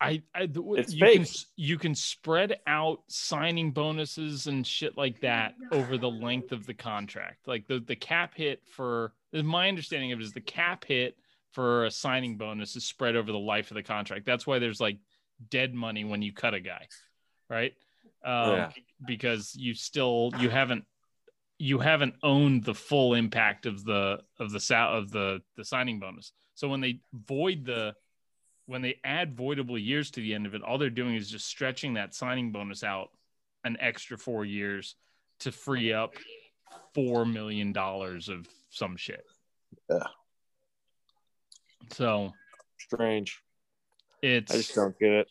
I, 0.00 0.23
I 0.35 0.49
It's 0.50 0.93
you 0.93 1.07
can 1.07 1.25
fake. 1.25 1.37
you 1.57 1.79
can 1.79 1.95
spread 1.95 2.59
out 2.67 3.02
signing 3.07 3.71
bonuses 3.71 4.49
and 4.49 4.67
shit 4.67 4.97
like 4.97 5.21
that 5.21 5.55
over 5.71 5.97
the 5.97 6.11
length 6.11 6.50
of 6.50 6.67
the 6.67 6.75
contract. 6.75 7.47
Like 7.47 7.69
the 7.69 7.79
the 7.79 7.95
cap 7.95 8.35
hit 8.35 8.62
for 8.67 9.12
my 9.33 9.69
understanding 9.69 10.12
of 10.12 10.21
it 10.21 10.23
is 10.23 10.33
the 10.33 10.41
cap 10.41 10.85
hit 10.85 11.17
for 11.53 11.85
a 11.85 11.91
signing 11.91 12.37
bonus 12.37 12.77
is 12.77 12.85
spread 12.85 13.17
over 13.17 13.31
the 13.31 13.39
life 13.39 13.71
of 13.71 13.75
the 13.75 13.83
contract. 13.83 14.27
That's 14.27 14.47
why 14.47 14.59
there's 14.59 14.81
like 14.81 14.99
dead 15.51 15.75
money 15.75 16.05
when 16.05 16.23
you 16.23 16.33
cut 16.33 16.55
a 16.55 16.61
guy, 16.61 16.87
right? 17.49 17.73
Um, 18.25 18.51
Yeah. 18.51 18.71
Because 19.07 19.55
you 19.55 19.75
still 19.75 20.33
you 20.39 20.49
haven't 20.49 20.85
you 21.59 21.79
haven't 21.79 22.15
owned 22.23 22.65
the 22.65 22.75
full 22.75 23.15
impact 23.15 23.67
of 23.67 23.85
the 23.85 24.21
of 24.39 24.51
the 24.51 24.61
sal- 24.61 24.97
of 24.97 25.11
the 25.11 25.41
the 25.57 25.65
signing 25.65 26.01
bonus. 26.01 26.33
So 26.55 26.69
when 26.69 26.81
they 26.81 27.01
void 27.12 27.65
the 27.65 27.95
when 28.67 28.83
they 28.83 29.01
add 29.05 29.37
voidable 29.37 29.83
years 29.83 30.11
to 30.12 30.21
the 30.21 30.35
end 30.35 30.47
of 30.47 30.55
it, 30.55 30.62
all 30.62 30.79
they're 30.79 30.91
doing 30.91 31.17
is 31.17 31.29
just 31.29 31.47
stretching 31.47 31.95
that 31.95 32.15
signing 32.15 32.53
bonus 32.53 32.85
out 32.85 33.11
an 33.65 33.77
extra 33.81 34.17
four 34.17 34.45
years 34.45 34.97
to 35.41 35.53
free 35.53 35.93
up 35.93 36.15
four 36.95 37.25
million 37.25 37.73
dollars 37.73 38.29
of 38.29 38.47
some 38.73 38.97
shit. 38.97 39.25
Yeah. 39.88 39.99
So 41.93 42.33
Strange. 42.79 43.41
it's 44.23 44.52
I 44.52 44.57
just 44.57 44.75
don't 44.75 44.99
get 44.99 45.11
it. 45.12 45.29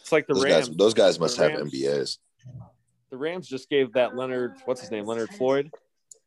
It's 0.00 0.10
like 0.12 0.26
the 0.26 0.34
Those 0.34 0.44
Rams. 0.44 0.68
guys, 0.68 0.76
those 0.76 0.94
guys 0.94 1.20
must 1.20 1.36
have 1.36 1.52
Rams- 1.52 1.72
MBAs. 1.72 2.18
the 3.10 3.16
Rams 3.16 3.46
just 3.48 3.68
gave 3.70 3.92
that 3.92 4.16
Leonard, 4.16 4.54
what's 4.64 4.80
his 4.80 4.90
name, 4.90 5.04
Leonard 5.06 5.30
Floyd, 5.30 5.70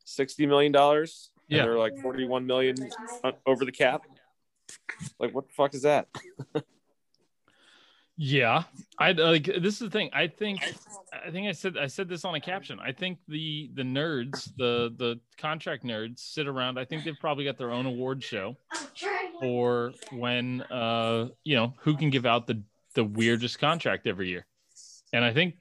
sixty 0.05 0.45
million 0.45 0.71
dollars. 0.71 1.31
Yeah. 1.49 1.63
they're 1.63 1.77
like 1.77 1.97
forty-one 2.01 2.45
million 2.45 2.75
uh, 3.23 3.31
over 3.45 3.65
the 3.65 3.71
cap. 3.71 4.01
Like, 5.19 5.33
what 5.33 5.47
the 5.47 5.53
fuck 5.53 5.73
is 5.73 5.81
that? 5.83 6.07
Yeah, 8.19 8.63
I 8.97 9.11
like 9.11 9.45
this 9.45 9.75
is 9.75 9.79
the 9.79 9.89
thing. 9.91 10.09
I 10.11 10.25
think 10.25 10.59
I 11.13 11.29
think 11.29 11.47
I 11.47 11.51
said 11.51 11.77
I 11.77 11.85
said 11.85 12.09
this 12.09 12.25
on 12.25 12.33
a 12.33 12.41
caption. 12.41 12.79
I 12.79 12.91
think 12.91 13.19
the 13.27 13.69
the 13.75 13.83
nerds, 13.83 14.49
the 14.57 14.91
the 14.97 15.19
contract 15.37 15.83
nerds 15.85 16.19
sit 16.19 16.47
around. 16.47 16.79
I 16.79 16.85
think 16.85 17.03
they've 17.03 17.19
probably 17.19 17.45
got 17.45 17.59
their 17.59 17.71
own 17.71 17.85
award 17.85 18.23
show 18.23 18.57
for 19.39 19.93
when 20.11 20.63
uh 20.63 21.27
you 21.43 21.55
know 21.55 21.75
who 21.81 21.95
can 21.95 22.09
give 22.09 22.25
out 22.25 22.47
the 22.47 22.63
the 22.95 23.03
weirdest 23.03 23.59
contract 23.59 24.07
every 24.07 24.29
year. 24.29 24.47
And 25.13 25.23
I 25.23 25.31
think 25.31 25.53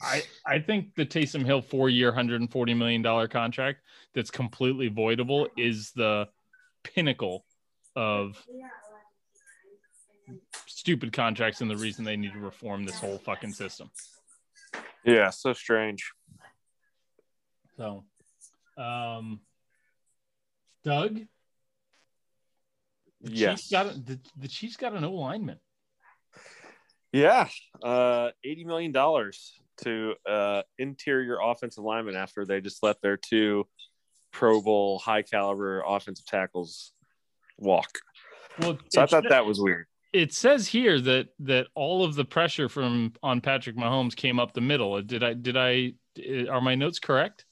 I 0.00 0.22
I 0.46 0.58
think 0.58 0.94
the 0.94 1.04
Taysom 1.04 1.44
Hill 1.44 1.60
4-year 1.60 2.08
140 2.08 2.74
million 2.74 3.02
dollar 3.02 3.28
contract 3.28 3.80
that's 4.14 4.30
completely 4.30 4.88
voidable 4.88 5.48
is 5.58 5.92
the 5.92 6.28
pinnacle 6.82 7.44
of 7.94 8.42
stupid 10.66 11.12
contracts 11.12 11.60
and 11.60 11.70
the 11.70 11.76
reason 11.76 12.04
they 12.04 12.16
need 12.16 12.32
to 12.32 12.38
reform 12.38 12.84
this 12.84 12.98
whole 12.98 13.18
fucking 13.18 13.52
system. 13.52 13.90
Yeah, 15.04 15.30
so 15.30 15.52
strange. 15.52 16.12
So, 17.76 18.04
um, 18.76 19.40
Doug, 20.84 21.20
the 23.22 23.32
Yes. 23.32 23.60
Chiefs 23.60 23.70
got 23.70 23.86
a, 23.86 23.98
the, 23.98 24.20
the 24.36 24.48
Chiefs 24.48 24.76
got 24.76 24.94
an 24.94 25.04
O 25.04 25.12
lineman. 25.12 25.58
Yeah, 27.12 27.48
uh, 27.82 28.30
eighty 28.44 28.64
million 28.64 28.92
dollars 28.92 29.52
to 29.78 30.14
uh, 30.28 30.62
interior 30.78 31.38
offensive 31.42 31.82
lineman 31.82 32.14
after 32.14 32.44
they 32.44 32.60
just 32.60 32.82
let 32.82 33.00
their 33.02 33.16
two 33.16 33.66
Pro 34.32 34.60
Bowl 34.60 34.98
high 34.98 35.22
caliber 35.22 35.82
offensive 35.86 36.26
tackles 36.26 36.92
walk. 37.58 37.90
Well, 38.60 38.78
So 38.90 39.02
I 39.02 39.06
thought 39.06 39.24
that 39.28 39.44
was 39.44 39.60
weird. 39.60 39.86
It 40.12 40.32
says 40.32 40.66
here 40.66 41.00
that 41.00 41.28
that 41.40 41.68
all 41.74 42.04
of 42.04 42.14
the 42.14 42.24
pressure 42.24 42.68
from 42.68 43.12
on 43.22 43.40
Patrick 43.40 43.76
Mahomes 43.76 44.16
came 44.16 44.40
up 44.40 44.52
the 44.52 44.60
middle. 44.60 45.00
Did 45.02 45.22
I 45.22 45.34
did 45.34 45.56
I 45.56 45.94
are 46.50 46.60
my 46.60 46.74
notes 46.74 46.98
correct 46.98 47.44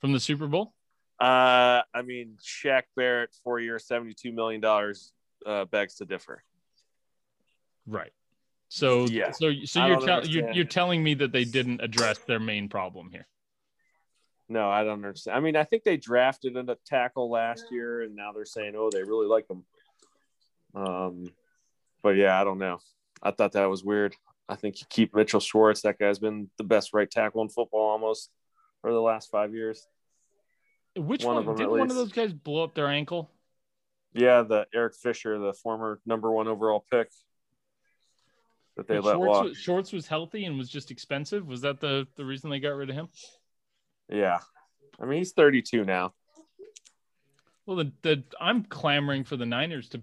from 0.00 0.12
the 0.12 0.20
Super 0.20 0.46
Bowl? 0.46 0.74
Uh, 1.20 1.82
I 1.92 2.02
mean, 2.04 2.36
Shaq 2.40 2.84
Barrett, 2.94 3.34
four 3.42 3.58
year, 3.58 3.78
seventy-two 3.78 4.32
million 4.32 4.60
dollars, 4.60 5.12
uh, 5.44 5.64
begs 5.64 5.96
to 5.96 6.04
differ. 6.04 6.44
Right. 7.86 8.12
So 8.68 9.06
Yeah. 9.06 9.32
so 9.32 9.52
so 9.64 9.86
you're 9.86 10.00
don't 10.00 10.28
you're 10.28 10.50
you're 10.52 10.64
telling 10.64 11.02
me 11.02 11.14
that 11.14 11.32
they 11.32 11.44
didn't 11.44 11.80
address 11.80 12.18
their 12.18 12.40
main 12.40 12.68
problem 12.68 13.10
here. 13.10 13.26
No, 14.50 14.70
I 14.70 14.84
don't 14.84 15.04
understand. 15.04 15.36
I 15.36 15.40
mean, 15.40 15.56
I 15.56 15.64
think 15.64 15.84
they 15.84 15.96
drafted 15.96 16.56
a 16.56 16.76
tackle 16.86 17.30
last 17.30 17.66
year, 17.70 18.02
and 18.02 18.14
now 18.14 18.32
they're 18.32 18.46
saying, 18.46 18.74
"Oh, 18.76 18.90
they 18.90 19.02
really 19.02 19.26
like 19.26 19.46
him." 19.48 19.64
Um, 20.74 21.26
but 22.02 22.10
yeah, 22.10 22.40
I 22.40 22.44
don't 22.44 22.58
know. 22.58 22.78
I 23.22 23.30
thought 23.32 23.52
that 23.52 23.66
was 23.66 23.84
weird. 23.84 24.14
I 24.48 24.56
think 24.56 24.80
you 24.80 24.86
keep 24.88 25.14
Mitchell 25.14 25.40
Schwartz. 25.40 25.82
That 25.82 25.98
guy's 25.98 26.18
been 26.18 26.48
the 26.56 26.64
best 26.64 26.94
right 26.94 27.10
tackle 27.10 27.42
in 27.42 27.48
football 27.48 27.90
almost 27.90 28.30
for 28.80 28.92
the 28.92 29.00
last 29.00 29.30
five 29.30 29.52
years. 29.54 29.86
Which 30.96 31.24
One 31.24 31.44
one, 31.44 31.56
did 31.56 31.68
one 31.68 31.90
of 31.90 31.96
those 31.96 32.12
guys 32.12 32.32
blow 32.32 32.64
up 32.64 32.74
their 32.74 32.88
ankle? 32.88 33.30
Yeah, 34.14 34.42
the 34.42 34.66
Eric 34.74 34.94
Fisher, 34.96 35.38
the 35.38 35.52
former 35.52 36.00
number 36.06 36.32
one 36.32 36.48
overall 36.48 36.84
pick 36.90 37.08
that 38.76 38.88
they 38.88 38.94
But 38.96 39.04
let 39.04 39.14
Schwartz, 39.14 39.28
walk. 39.28 39.44
was, 39.44 39.56
Schwartz 39.58 39.92
was 39.92 40.06
healthy 40.06 40.44
and 40.44 40.56
was 40.56 40.68
just 40.68 40.90
expensive. 40.90 41.46
Was 41.46 41.60
that 41.60 41.80
the 41.80 42.06
the 42.16 42.24
reason 42.24 42.48
they 42.50 42.60
got 42.60 42.70
rid 42.70 42.90
of 42.90 42.96
him? 42.96 43.08
Yeah, 44.08 44.38
I 44.98 45.04
mean 45.04 45.18
he's 45.18 45.32
32 45.32 45.84
now. 45.84 46.14
Well, 47.66 47.76
the, 47.76 47.92
the 48.02 48.24
I'm 48.40 48.64
clamoring 48.64 49.24
for 49.24 49.36
the 49.36 49.44
Niners 49.44 49.90
to 49.90 50.00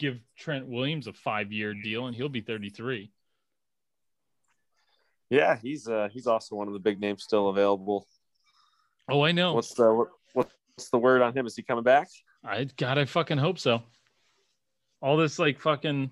give 0.00 0.18
Trent 0.36 0.66
Williams 0.66 1.06
a 1.06 1.12
five 1.12 1.52
year 1.52 1.74
deal, 1.74 2.06
and 2.06 2.16
he'll 2.16 2.28
be 2.28 2.40
33. 2.40 3.12
Yeah, 5.28 5.56
he's 5.62 5.86
uh 5.86 6.08
he's 6.10 6.26
also 6.26 6.56
one 6.56 6.66
of 6.66 6.72
the 6.72 6.80
big 6.80 7.00
names 7.00 7.22
still 7.22 7.48
available. 7.48 8.06
Oh, 9.08 9.22
I 9.22 9.30
know. 9.30 9.54
What's 9.54 9.74
the 9.74 10.06
what's 10.32 10.90
the 10.90 10.98
word 10.98 11.22
on 11.22 11.36
him? 11.36 11.46
Is 11.46 11.54
he 11.54 11.62
coming 11.62 11.84
back? 11.84 12.08
I 12.44 12.64
God, 12.76 12.98
I 12.98 13.04
fucking 13.04 13.38
hope 13.38 13.58
so. 13.58 13.82
All 15.02 15.16
this 15.16 15.38
like 15.38 15.60
fucking, 15.60 16.10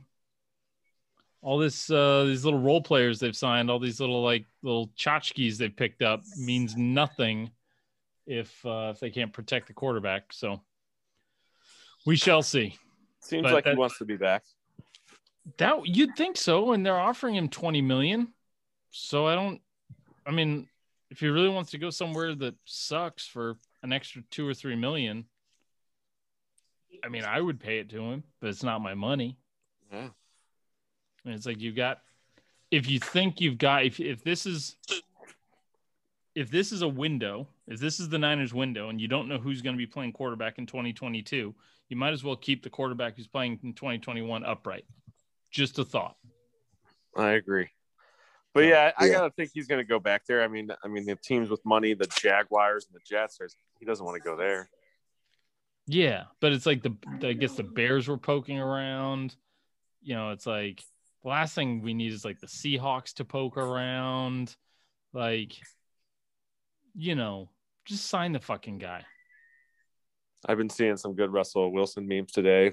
all 1.42 1.59
this 1.59 1.90
uh 1.90 2.24
these 2.24 2.44
little 2.44 2.61
role 2.61 2.83
players 2.83 3.18
they've 3.18 3.37
signed, 3.37 3.70
all 3.70 3.81
these 3.81 3.98
little 3.98 4.22
like 4.22 4.44
little 4.62 4.88
tchotchkes 4.98 5.57
they've 5.57 5.74
picked 5.74 6.03
up 6.03 6.22
means 6.37 6.77
nothing 6.77 7.51
if 8.27 8.64
uh 8.64 8.92
if 8.94 9.01
they 9.01 9.11
can't 9.11 9.33
protect 9.33 9.66
the 9.66 9.72
quarterback. 9.72 10.33
So 10.33 10.61
we 12.07 12.14
shall 12.14 12.42
see. 12.42 12.79
Seems 13.21 13.43
But 13.43 13.53
like 13.53 13.67
he 13.67 13.75
wants 13.75 13.99
to 13.99 14.05
be 14.05 14.17
back. 14.17 14.45
That 15.57 15.87
you'd 15.87 16.17
think 16.17 16.37
so, 16.37 16.73
and 16.73 16.85
they're 16.85 16.99
offering 16.99 17.35
him 17.35 17.49
20 17.49 17.81
million. 17.83 18.29
So 18.91 19.27
I 19.27 19.35
don't. 19.35 19.61
I 20.27 20.31
mean, 20.31 20.69
if 21.11 21.21
he 21.21 21.29
really 21.29 21.49
wants 21.49 21.71
to 21.71 21.79
go 21.79 21.91
somewhere 21.91 22.35
that 22.35 22.55
sucks 22.65 23.27
for 23.27 23.57
an 23.83 23.93
extra 23.93 24.23
two 24.31 24.47
or 24.47 24.55
three 24.55 24.77
million, 24.77 25.25
I 27.05 27.09
mean, 27.09 27.25
I 27.25 27.41
would 27.41 27.61
pay 27.61 27.79
it 27.79 27.89
to 27.91 28.01
him, 28.01 28.25
but 28.41 28.51
it's 28.51 28.63
not 28.63 28.83
my 28.83 28.95
money. 28.95 29.39
Yeah. 29.93 30.09
And 31.25 31.35
it's 31.35 31.47
like 31.47 31.61
you've 31.61 31.77
got 31.77 32.01
if 32.71 32.89
you 32.89 32.99
think 32.99 33.41
you've 33.41 33.59
got 33.59 33.85
if 33.85 34.01
if 34.01 34.23
this 34.23 34.47
is 34.47 34.77
if 36.35 36.51
this 36.51 36.73
is 36.73 36.83
a 36.83 36.89
window, 36.89 37.49
if 37.67 37.81
this 37.81 37.99
is 37.99 38.09
the 38.09 38.19
Niners 38.19 38.55
window 38.55 38.91
and 38.91 39.01
you 39.01 39.09
don't 39.09 39.29
know 39.29 39.39
who's 39.39 39.63
going 39.63 39.75
to 39.75 39.79
be 39.79 39.87
playing 39.87 40.13
quarterback 40.13 40.59
in 40.59 40.67
2022, 40.67 41.55
you 41.88 41.96
might 41.96 42.12
as 42.12 42.22
well 42.22 42.37
keep 42.37 42.62
the 42.62 42.70
quarterback 42.70 43.16
who's 43.16 43.27
playing 43.27 43.59
in 43.62 43.72
2021 43.72 44.44
upright. 44.44 44.85
Just 45.51 45.79
a 45.79 45.85
thought. 45.85 46.16
I 47.16 47.31
agree. 47.33 47.68
But 48.55 48.64
yeah, 48.64 48.92
I, 48.98 49.05
I 49.05 49.07
Yeah. 49.07 49.12
gotta 49.14 49.31
think 49.31 49.51
he's 49.55 49.66
gonna 49.66 49.85
go 49.85 49.98
back 49.98 50.27
there. 50.27 50.42
I 50.42 50.48
mean, 50.48 50.70
I 50.83 50.88
mean 50.88 51.07
the 51.07 51.16
teams 51.16 51.48
with 51.48 51.64
money, 51.64 51.94
the 51.94 52.07
Jaguars 52.20 52.87
and 52.87 52.94
the 52.94 53.05
Jets, 53.05 53.40
are, 53.40 53.48
he 53.79 53.87
doesn't 53.87 54.05
want 54.05 54.16
to 54.22 54.29
go 54.29 54.37
there. 54.37 54.68
Yeah, 55.87 56.24
but 56.40 56.53
it's 56.53 56.66
like 56.66 56.83
the 56.83 56.94
I 57.27 57.33
guess 57.33 57.55
the 57.55 57.62
Bears 57.62 58.09
were 58.09 58.18
poking 58.18 58.59
around. 58.59 59.37
You 60.03 60.14
know, 60.14 60.31
it's 60.31 60.46
like 60.46 60.83
the 61.22 61.29
last 61.31 61.55
thing 61.55 61.81
we 61.83 61.94
need 61.94 62.12
is 62.12 62.24
like 62.24 62.40
the 62.40 62.46
Seahawks 62.46 63.14
to 63.14 63.24
poke 63.24 63.57
around. 63.57 64.55
Like, 65.14 65.55
you 66.94 67.14
know, 67.14 67.48
just 67.87 68.07
sign 68.07 68.33
the 68.33 68.40
fucking 68.40 68.79
guy. 68.79 69.05
I've 70.46 70.59
been 70.59 70.70
seeing 70.70 70.96
some 70.96 71.14
good 71.14 71.33
Russell 71.33 71.72
Wilson 71.72 72.07
memes 72.07 72.33
today 72.33 72.72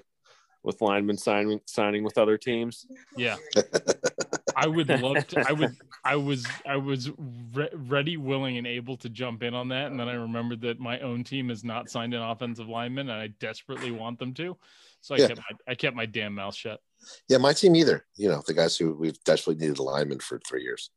with 0.64 0.82
linemen 0.82 1.18
signing 1.18 1.60
signing 1.66 2.04
with 2.04 2.18
other 2.18 2.38
teams. 2.38 2.86
Yeah. 3.16 3.38
I 4.58 4.68
would 4.68 4.88
love 4.88 5.28
to. 5.28 5.46
I 5.48 5.52
would. 5.52 5.76
I 6.06 6.16
was. 6.16 6.48
I 6.66 6.78
was 6.78 7.12
re- 7.54 7.70
ready, 7.74 8.16
willing, 8.16 8.58
and 8.58 8.66
able 8.66 8.96
to 8.98 9.10
jump 9.10 9.44
in 9.44 9.54
on 9.54 9.68
that, 9.70 9.92
and 9.92 10.00
then 10.00 10.08
I 10.08 10.14
remembered 10.14 10.62
that 10.62 10.80
my 10.80 11.00
own 11.00 11.26
team 11.26 11.50
has 11.50 11.66
not 11.66 11.90
signed 11.90 12.14
an 12.14 12.22
offensive 12.22 12.70
lineman, 12.70 13.10
and 13.10 13.20
I 13.20 13.28
desperately 13.40 13.92
want 13.92 14.18
them 14.18 14.34
to. 14.36 14.56
So 15.02 15.14
I 15.16 15.18
Yeah. 15.20 15.28
kept. 15.28 15.40
My, 15.40 15.72
I 15.72 15.76
kept 15.76 15.96
my 15.96 16.06
damn 16.06 16.36
mouth 16.36 16.56
shut. 16.56 16.80
Yeah, 17.28 17.38
my 17.38 17.52
team 17.52 17.76
either. 17.76 18.06
You 18.16 18.30
know, 18.30 18.42
the 18.48 18.54
guys 18.54 18.78
who 18.78 18.94
we've 18.94 19.22
desperately 19.26 19.60
needed 19.66 19.80
a 19.80 19.84
lineman 19.84 20.20
for 20.20 20.40
three 20.48 20.64
years. 20.64 20.90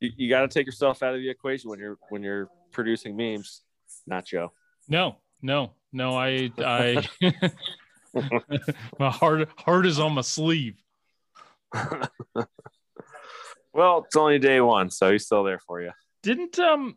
You, 0.00 0.10
you 0.16 0.28
got 0.28 0.40
to 0.40 0.48
take 0.48 0.66
yourself 0.66 1.02
out 1.04 1.14
of 1.14 1.20
the 1.20 1.30
equation 1.30 1.70
when 1.70 1.78
you're 1.78 1.98
when 2.08 2.24
you're 2.24 2.48
producing 2.72 3.16
memes. 3.16 3.62
Not 4.04 4.26
Joe. 4.26 4.52
No, 4.88 5.18
no, 5.44 5.72
no. 5.92 6.16
I. 6.16 6.50
I. 6.58 7.06
my 8.98 9.10
heart. 9.10 9.48
Heart 9.56 9.86
is 9.86 10.00
on 10.00 10.14
my 10.14 10.22
sleeve. 10.22 10.76
Well, 13.74 14.04
it's 14.06 14.14
only 14.14 14.38
day 14.38 14.60
one, 14.60 14.88
so 14.88 15.10
he's 15.10 15.26
still 15.26 15.42
there 15.42 15.58
for 15.58 15.82
you. 15.82 15.90
Didn't 16.22 16.58
um, 16.60 16.96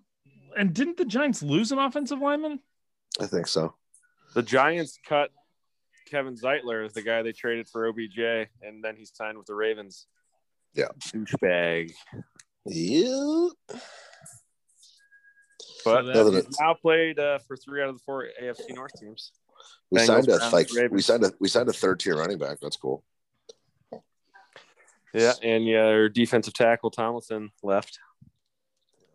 and 0.55 0.73
didn't 0.73 0.97
the 0.97 1.05
Giants 1.05 1.41
lose 1.41 1.71
an 1.71 1.79
offensive 1.79 2.19
lineman? 2.19 2.59
I 3.19 3.25
think 3.25 3.47
so. 3.47 3.73
The 4.35 4.43
Giants 4.43 4.99
cut 5.03 5.31
Kevin 6.09 6.35
Zeitler, 6.35 6.91
the 6.93 7.01
guy 7.01 7.23
they 7.23 7.31
traded 7.31 7.67
for 7.67 7.87
OBJ, 7.87 8.47
and 8.61 8.83
then 8.83 8.95
he 8.95 9.05
signed 9.05 9.37
with 9.37 9.47
the 9.47 9.55
Ravens. 9.55 10.05
Yeah. 10.75 10.89
douchebag. 10.99 11.91
Yeah. 12.67 13.47
But 15.93 16.13
So 16.15 16.29
that- 16.31 16.45
he's 16.45 16.59
now 16.59 16.73
played 16.73 17.19
uh, 17.19 17.39
for 17.39 17.55
three 17.57 17.81
out 17.81 17.89
of 17.89 17.95
the 17.97 18.03
four 18.03 18.27
AFC 18.41 18.73
North 18.75 18.93
teams. 18.99 19.31
We 19.89 19.99
Bengals, 19.99 20.05
signed 20.05 20.27
a 20.29 20.37
Browns, 20.37 20.53
like 20.53 20.73
Ravens. 20.73 20.91
we 20.93 21.01
signed 21.01 21.23
a 21.25 21.31
we 21.39 21.47
signed 21.47 21.69
a 21.69 21.73
third 21.73 21.99
tier 21.99 22.15
running 22.17 22.37
back. 22.37 22.59
That's 22.61 22.77
cool. 22.77 23.03
Yeah, 25.13 25.33
and 25.41 25.65
yeah, 25.65 25.85
our 25.85 26.09
defensive 26.09 26.53
tackle 26.53 26.91
Tomlinson 26.91 27.51
left. 27.63 27.99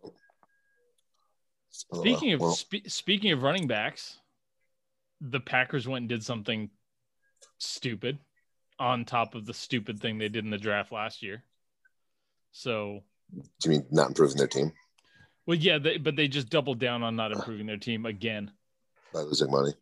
Uh, 0.05 1.99
Speaking 1.99 2.33
of 2.33 2.41
well, 2.41 2.53
spe- 2.53 2.87
speaking 2.89 3.33
of 3.33 3.43
running 3.43 3.67
backs, 3.67 4.19
the 5.21 5.41
Packers 5.41 5.87
went 5.87 6.03
and 6.03 6.09
did 6.09 6.25
something 6.25 6.71
stupid 7.59 8.19
on 8.79 9.05
top 9.05 9.35
of 9.35 9.47
the 9.47 9.55
stupid 9.55 10.01
thing 10.01 10.19
they 10.19 10.29
did 10.29 10.45
in 10.45 10.51
the 10.51 10.59
draft 10.59 10.91
last 10.93 11.23
year. 11.23 11.45
So, 12.53 13.01
do 13.33 13.43
you 13.65 13.71
mean 13.71 13.87
not 13.91 14.09
improving 14.09 14.37
their 14.37 14.47
team 14.49 14.73
well, 15.47 15.57
yeah, 15.57 15.79
they, 15.79 15.97
but 15.99 16.17
they 16.17 16.29
just 16.29 16.49
doubled 16.51 16.79
down 16.79 17.03
on 17.03 17.17
not 17.17 17.33
improving 17.33 17.67
their 17.67 17.77
team 17.77 18.07
again. 18.07 18.51
by 19.13 19.21
losing 19.21 19.51
money? 19.51 19.73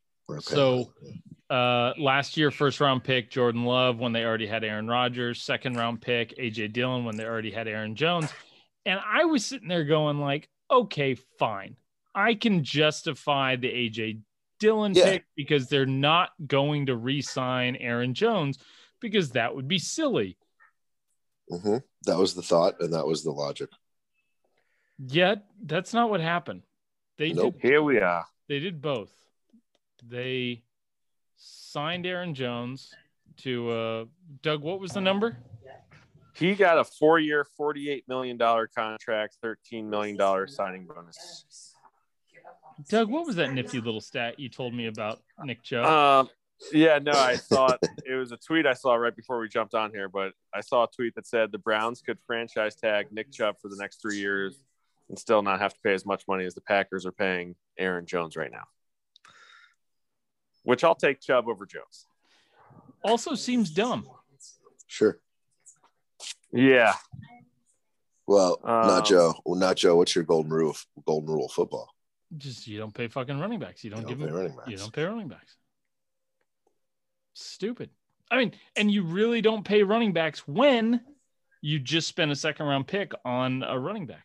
So, 0.40 0.92
uh, 1.50 1.92
last 1.98 2.36
year, 2.36 2.50
first 2.52 2.80
round 2.80 3.02
pick 3.02 3.30
Jordan 3.30 3.64
Love 3.64 3.98
when 3.98 4.12
they 4.12 4.24
already 4.24 4.46
had 4.46 4.62
Aaron 4.62 4.86
Rodgers. 4.86 5.42
Second 5.42 5.76
round 5.76 6.00
pick 6.00 6.36
AJ 6.38 6.72
Dillon 6.72 7.04
when 7.04 7.16
they 7.16 7.24
already 7.24 7.50
had 7.50 7.66
Aaron 7.66 7.96
Jones. 7.96 8.30
And 8.86 9.00
I 9.04 9.24
was 9.24 9.44
sitting 9.44 9.66
there 9.68 9.84
going 9.84 10.18
like, 10.20 10.48
okay, 10.70 11.16
fine, 11.38 11.76
I 12.14 12.34
can 12.34 12.62
justify 12.62 13.56
the 13.56 13.68
AJ 13.68 14.20
Dillon 14.60 14.94
Yeah. 14.94 15.04
pick 15.04 15.24
because 15.36 15.68
they're 15.68 15.84
not 15.86 16.30
going 16.46 16.86
to 16.86 16.96
re-sign 16.96 17.74
Aaron 17.76 18.14
Jones 18.14 18.58
because 19.00 19.30
that 19.30 19.54
would 19.56 19.66
be 19.66 19.78
silly. 19.78 20.36
Mhm. 21.50 21.82
that 22.04 22.16
was 22.18 22.34
the 22.34 22.42
thought, 22.42 22.80
and 22.80 22.92
that 22.94 23.06
was 23.06 23.24
the 23.24 23.32
logic. 23.32 23.68
Yet 25.06 25.44
that's 25.62 25.94
not 25.94 26.10
what 26.10 26.20
happened. 26.20 26.62
They 27.16 27.32
Nope. 27.32 27.54
did 27.54 27.62
Here 27.62 27.82
we 27.82 27.98
are. 27.98 28.26
They 28.48 28.58
did 28.58 28.82
both. 28.82 29.10
They 30.06 30.62
signed 31.36 32.06
Aaron 32.06 32.34
Jones 32.34 32.92
to 33.38 33.70
uh 33.70 34.04
Doug, 34.42 34.62
what 34.62 34.80
was 34.80 34.92
the 34.92 35.00
number? 35.00 35.38
He 36.34 36.54
got 36.54 36.78
a 36.78 36.84
four-year, 36.84 37.46
forty-eight 37.56 38.04
million 38.08 38.36
dollar 38.36 38.66
contract, 38.66 39.36
thirteen 39.42 39.88
million 39.90 40.16
dollar 40.16 40.46
signing 40.46 40.86
bonus. 40.86 41.74
Doug, 42.88 43.10
what 43.10 43.26
was 43.26 43.36
that 43.36 43.52
nifty 43.52 43.80
little 43.80 44.00
stat 44.00 44.38
you 44.40 44.48
told 44.48 44.72
me 44.74 44.86
about 44.86 45.20
Nick 45.44 45.62
Chubb? 45.62 45.84
Um, 45.86 46.30
yeah, 46.72 46.98
no, 46.98 47.12
I 47.12 47.36
saw 47.36 47.72
it. 47.72 47.80
It 48.06 48.14
was 48.14 48.32
a 48.32 48.36
tweet 48.38 48.66
I 48.66 48.72
saw 48.72 48.94
right 48.94 49.14
before 49.14 49.38
we 49.38 49.48
jumped 49.48 49.74
on 49.74 49.90
here, 49.92 50.08
but 50.08 50.32
I 50.54 50.62
saw 50.62 50.84
a 50.84 50.88
tweet 50.94 51.14
that 51.14 51.26
said 51.26 51.52
the 51.52 51.58
Browns 51.58 52.00
could 52.02 52.18
franchise 52.26 52.74
tag 52.74 53.12
Nick 53.12 53.30
Chubb 53.30 53.56
for 53.60 53.68
the 53.68 53.76
next 53.76 54.00
three 54.02 54.16
years 54.18 54.58
and 55.10 55.18
still 55.18 55.42
not 55.42 55.60
have 55.60 55.74
to 55.74 55.80
pay 55.84 55.92
as 55.92 56.06
much 56.06 56.22
money 56.26 56.44
as 56.46 56.54
the 56.54 56.60
Packers 56.62 57.04
are 57.04 57.12
paying 57.12 57.56
Aaron 57.76 58.06
Jones 58.06 58.36
right 58.36 58.50
now. 58.50 58.64
Which 60.62 60.84
I'll 60.84 60.94
take 60.94 61.20
Chubb 61.20 61.48
over 61.48 61.66
Jones. 61.66 62.06
also 63.04 63.34
seems 63.34 63.70
dumb. 63.70 64.08
Sure. 64.86 65.18
Yeah, 66.52 66.94
Well, 68.26 68.60
Um, 68.62 68.86
not 68.86 69.06
Joe. 69.06 69.34
Well, 69.44 69.58
not 69.58 69.76
Joe. 69.76 69.96
What's 69.96 70.14
your 70.14 70.22
golden 70.24 70.52
rule? 70.52 70.70
of- 70.70 70.86
Golden 71.04 71.28
rule 71.30 71.46
of 71.46 71.52
football. 71.52 71.92
Just 72.36 72.66
you 72.68 72.78
don't 72.78 72.94
pay 72.94 73.08
fucking 73.08 73.38
running 73.40 73.58
backs. 73.58 73.82
You 73.82 73.90
don't, 73.90 74.02
You 74.02 74.06
give 74.08 74.18
don't 74.18 74.26
them 74.28 74.36
pay 74.36 74.40
running 74.42 74.56
backs. 74.56 74.68
you 74.70 74.76
don't 74.76 74.92
pay 74.92 75.04
running 75.04 75.28
backs. 75.28 75.56
Stupid. 77.34 77.90
I 78.30 78.36
mean, 78.38 78.52
and 78.76 78.90
you 78.90 79.02
really 79.02 79.40
don't 79.40 79.64
pay 79.64 79.82
running 79.82 80.12
backs 80.12 80.46
when 80.46 81.00
you 81.60 81.80
just 81.80 82.06
spend 82.06 82.30
a 82.30 82.36
second 82.36 82.66
round 82.66 82.86
pick 82.86 83.12
on 83.24 83.62
a 83.64 83.76
running 83.78 84.06
back. 84.06 84.24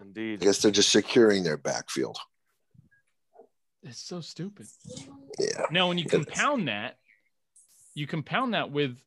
I 0.00 0.36
guess 0.36 0.62
they're 0.62 0.70
just 0.70 0.90
securing 0.90 1.42
their 1.44 1.56
backfield. 1.56 2.18
It's 3.82 4.00
so 4.00 4.20
stupid. 4.20 4.66
Yeah. 5.38 5.66
Now, 5.70 5.88
when 5.88 5.98
you 5.98 6.04
It 6.04 6.14
is. 6.14 6.24
compound 6.24 6.68
that, 6.68 6.98
you 7.94 8.06
compound 8.06 8.54
that 8.54 8.70
with 8.70 8.98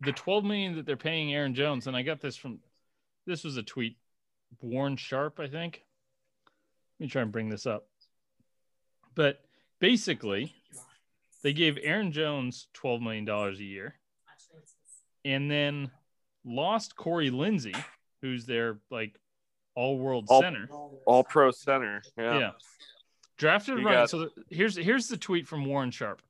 the 0.00 0.12
12 0.12 0.44
million 0.44 0.76
that 0.76 0.86
they're 0.86 0.96
paying 0.96 1.34
Aaron 1.34 1.54
Jones, 1.54 1.86
and 1.86 1.96
I 1.96 2.02
got 2.02 2.20
this 2.20 2.36
from 2.36 2.60
this 3.26 3.44
was 3.44 3.56
a 3.56 3.62
tweet, 3.62 3.96
Warren 4.60 4.96
Sharp, 4.96 5.38
I 5.40 5.46
think. 5.46 5.84
Let 6.98 7.04
me 7.04 7.08
try 7.08 7.22
and 7.22 7.32
bring 7.32 7.48
this 7.48 7.66
up. 7.66 7.86
But 9.14 9.40
basically, 9.78 10.54
they 11.42 11.52
gave 11.52 11.78
Aaron 11.82 12.12
Jones 12.12 12.68
12 12.74 13.00
million 13.02 13.24
dollars 13.24 13.58
a 13.60 13.64
year, 13.64 13.94
and 15.24 15.50
then 15.50 15.90
lost 16.44 16.96
Corey 16.96 17.30
Linsley, 17.30 17.76
who's 18.22 18.46
their 18.46 18.78
like 18.90 19.18
All- 20.28 20.42
center. 20.42 20.68
All 21.06 21.24
pro 21.24 21.50
center. 21.50 22.02
Yeah. 22.16 22.38
Yeah. 22.38 22.50
Drafted 23.38 23.78
You 23.78 23.84
running. 23.84 24.00
got- 24.00 24.10
So 24.10 24.18
the, 24.20 24.30
here's 24.50 24.76
here's 24.76 25.08
the 25.08 25.16
tweet 25.16 25.46
from 25.48 25.64
Warren 25.64 25.90
Sharp. 25.90 26.22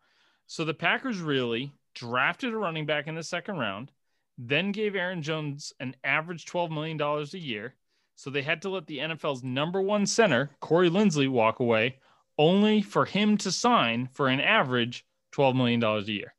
So 0.47 0.65
the 0.65 0.75
Packers 0.75 1.19
really 1.21 1.73
drafted 1.95 2.53
a 2.53 2.57
running 2.57 2.87
back 2.87 3.07
in 3.07 3.15
the 3.15 3.23
second 3.23 3.57
round, 3.59 3.91
then 4.39 4.73
gave 4.73 4.95
Aaron 4.97 5.23
Jones 5.23 5.73
an 5.81 5.95
average 6.05 6.45
$12 6.47 6.71
million 6.71 7.01
a 7.01 7.37
year. 7.39 7.75
So 8.17 8.31
they 8.31 8.43
had 8.43 8.63
to 8.63 8.69
let 8.69 8.87
the 8.87 8.99
NFL's 8.99 9.43
number 9.43 9.81
one 9.81 10.07
center, 10.07 10.51
Corey 10.61 10.91
Linsley, 10.91 11.29
walk 11.29 11.61
away, 11.61 11.97
only 12.39 12.83
for 12.83 13.05
him 13.05 13.37
to 13.39 13.51
sign 13.51 14.09
for 14.13 14.29
an 14.29 14.41
average 14.41 15.05
$12 15.35 15.55
million 15.57 15.83
a 15.83 16.01
year. 16.01 16.35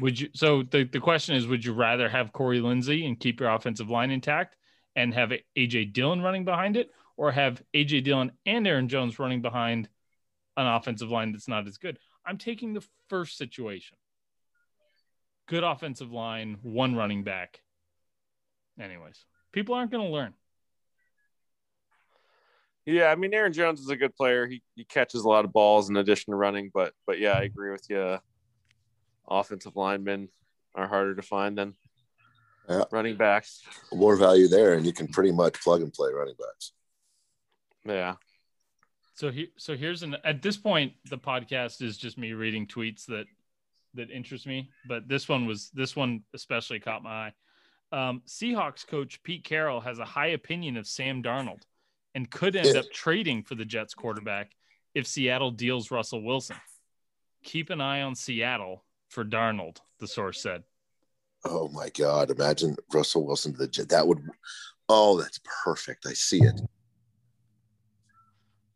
Would 0.00 0.20
you 0.20 0.28
so 0.34 0.62
the, 0.62 0.84
the 0.84 1.00
question 1.00 1.34
is, 1.36 1.46
would 1.46 1.64
you 1.64 1.72
rather 1.72 2.08
have 2.08 2.32
Corey 2.32 2.60
Linsley 2.60 3.06
and 3.06 3.18
keep 3.18 3.40
your 3.40 3.50
offensive 3.50 3.90
line 3.90 4.10
intact 4.10 4.56
and 4.96 5.14
have 5.14 5.32
AJ 5.56 5.92
Dillon 5.92 6.20
running 6.20 6.44
behind 6.44 6.76
it, 6.76 6.90
or 7.16 7.32
have 7.32 7.62
AJ 7.74 8.04
Dillon 8.04 8.32
and 8.46 8.66
Aaron 8.66 8.88
Jones 8.88 9.18
running 9.18 9.42
behind 9.42 9.88
an 10.56 10.66
offensive 10.66 11.10
line 11.10 11.32
that's 11.32 11.48
not 11.48 11.66
as 11.66 11.78
good? 11.78 11.98
I'm 12.24 12.38
taking 12.38 12.72
the 12.72 12.86
first 13.08 13.36
situation. 13.36 13.96
Good 15.48 15.64
offensive 15.64 16.12
line, 16.12 16.58
one 16.62 16.94
running 16.94 17.24
back. 17.24 17.60
Anyways, 18.80 19.24
people 19.52 19.74
aren't 19.74 19.90
going 19.90 20.06
to 20.06 20.12
learn. 20.12 20.34
Yeah, 22.84 23.06
I 23.06 23.14
mean 23.14 23.32
Aaron 23.32 23.52
Jones 23.52 23.80
is 23.80 23.88
a 23.90 23.96
good 23.96 24.14
player. 24.16 24.46
He 24.46 24.60
he 24.74 24.84
catches 24.84 25.22
a 25.22 25.28
lot 25.28 25.44
of 25.44 25.52
balls 25.52 25.88
in 25.88 25.96
addition 25.96 26.32
to 26.32 26.36
running, 26.36 26.70
but 26.74 26.92
but 27.06 27.20
yeah, 27.20 27.32
I 27.32 27.42
agree 27.42 27.70
with 27.70 27.88
you. 27.88 28.18
Offensive 29.28 29.76
linemen 29.76 30.28
are 30.74 30.88
harder 30.88 31.14
to 31.14 31.22
find 31.22 31.56
than 31.56 31.74
Yeah. 32.68 32.84
running 32.92 33.16
backs. 33.16 33.62
More 33.92 34.16
value 34.16 34.48
there, 34.48 34.74
and 34.74 34.86
you 34.86 34.92
can 34.92 35.08
pretty 35.08 35.32
much 35.32 35.60
plug 35.62 35.82
and 35.82 35.92
play 35.92 36.10
running 36.12 36.36
backs. 36.38 36.72
Yeah. 37.84 38.14
So 39.14 39.30
here, 39.30 39.48
so 39.56 39.76
here's 39.76 40.02
an. 40.02 40.16
At 40.24 40.42
this 40.42 40.56
point, 40.56 40.92
the 41.10 41.18
podcast 41.18 41.82
is 41.82 41.96
just 41.98 42.16
me 42.18 42.32
reading 42.32 42.66
tweets 42.66 43.04
that 43.06 43.26
that 43.94 44.10
interest 44.10 44.46
me. 44.46 44.70
But 44.86 45.08
this 45.08 45.28
one 45.28 45.46
was 45.46 45.70
this 45.74 45.94
one 45.96 46.22
especially 46.34 46.80
caught 46.80 47.02
my 47.02 47.32
eye. 47.90 48.08
Um, 48.08 48.22
Seahawks 48.26 48.86
coach 48.86 49.22
Pete 49.22 49.44
Carroll 49.44 49.80
has 49.80 49.98
a 49.98 50.04
high 50.04 50.28
opinion 50.28 50.76
of 50.76 50.86
Sam 50.86 51.22
Darnold, 51.22 51.62
and 52.14 52.30
could 52.30 52.56
end 52.56 52.68
Yeah. 52.74 52.80
up 52.80 52.90
trading 52.92 53.42
for 53.42 53.54
the 53.54 53.64
Jets 53.66 53.94
quarterback 53.94 54.52
if 54.94 55.06
Seattle 55.06 55.50
deals 55.50 55.90
Russell 55.90 56.22
Wilson. 56.22 56.56
Keep 57.42 57.70
an 57.70 57.80
eye 57.80 58.02
on 58.02 58.14
Seattle 58.14 58.84
for 59.08 59.24
Darnold, 59.24 59.78
the 59.98 60.06
source 60.06 60.40
said. 60.40 60.62
Oh 61.44 61.68
my 61.68 61.88
God! 61.90 62.30
Imagine 62.30 62.76
Russell 62.92 63.26
Wilson 63.26 63.52
to 63.52 63.58
the 63.58 63.68
Jet. 63.68 63.88
That 63.88 64.06
would. 64.06 64.18
Oh, 64.88 65.18
that's 65.20 65.40
perfect. 65.64 66.06
I 66.06 66.12
see 66.12 66.42
it. 66.42 66.60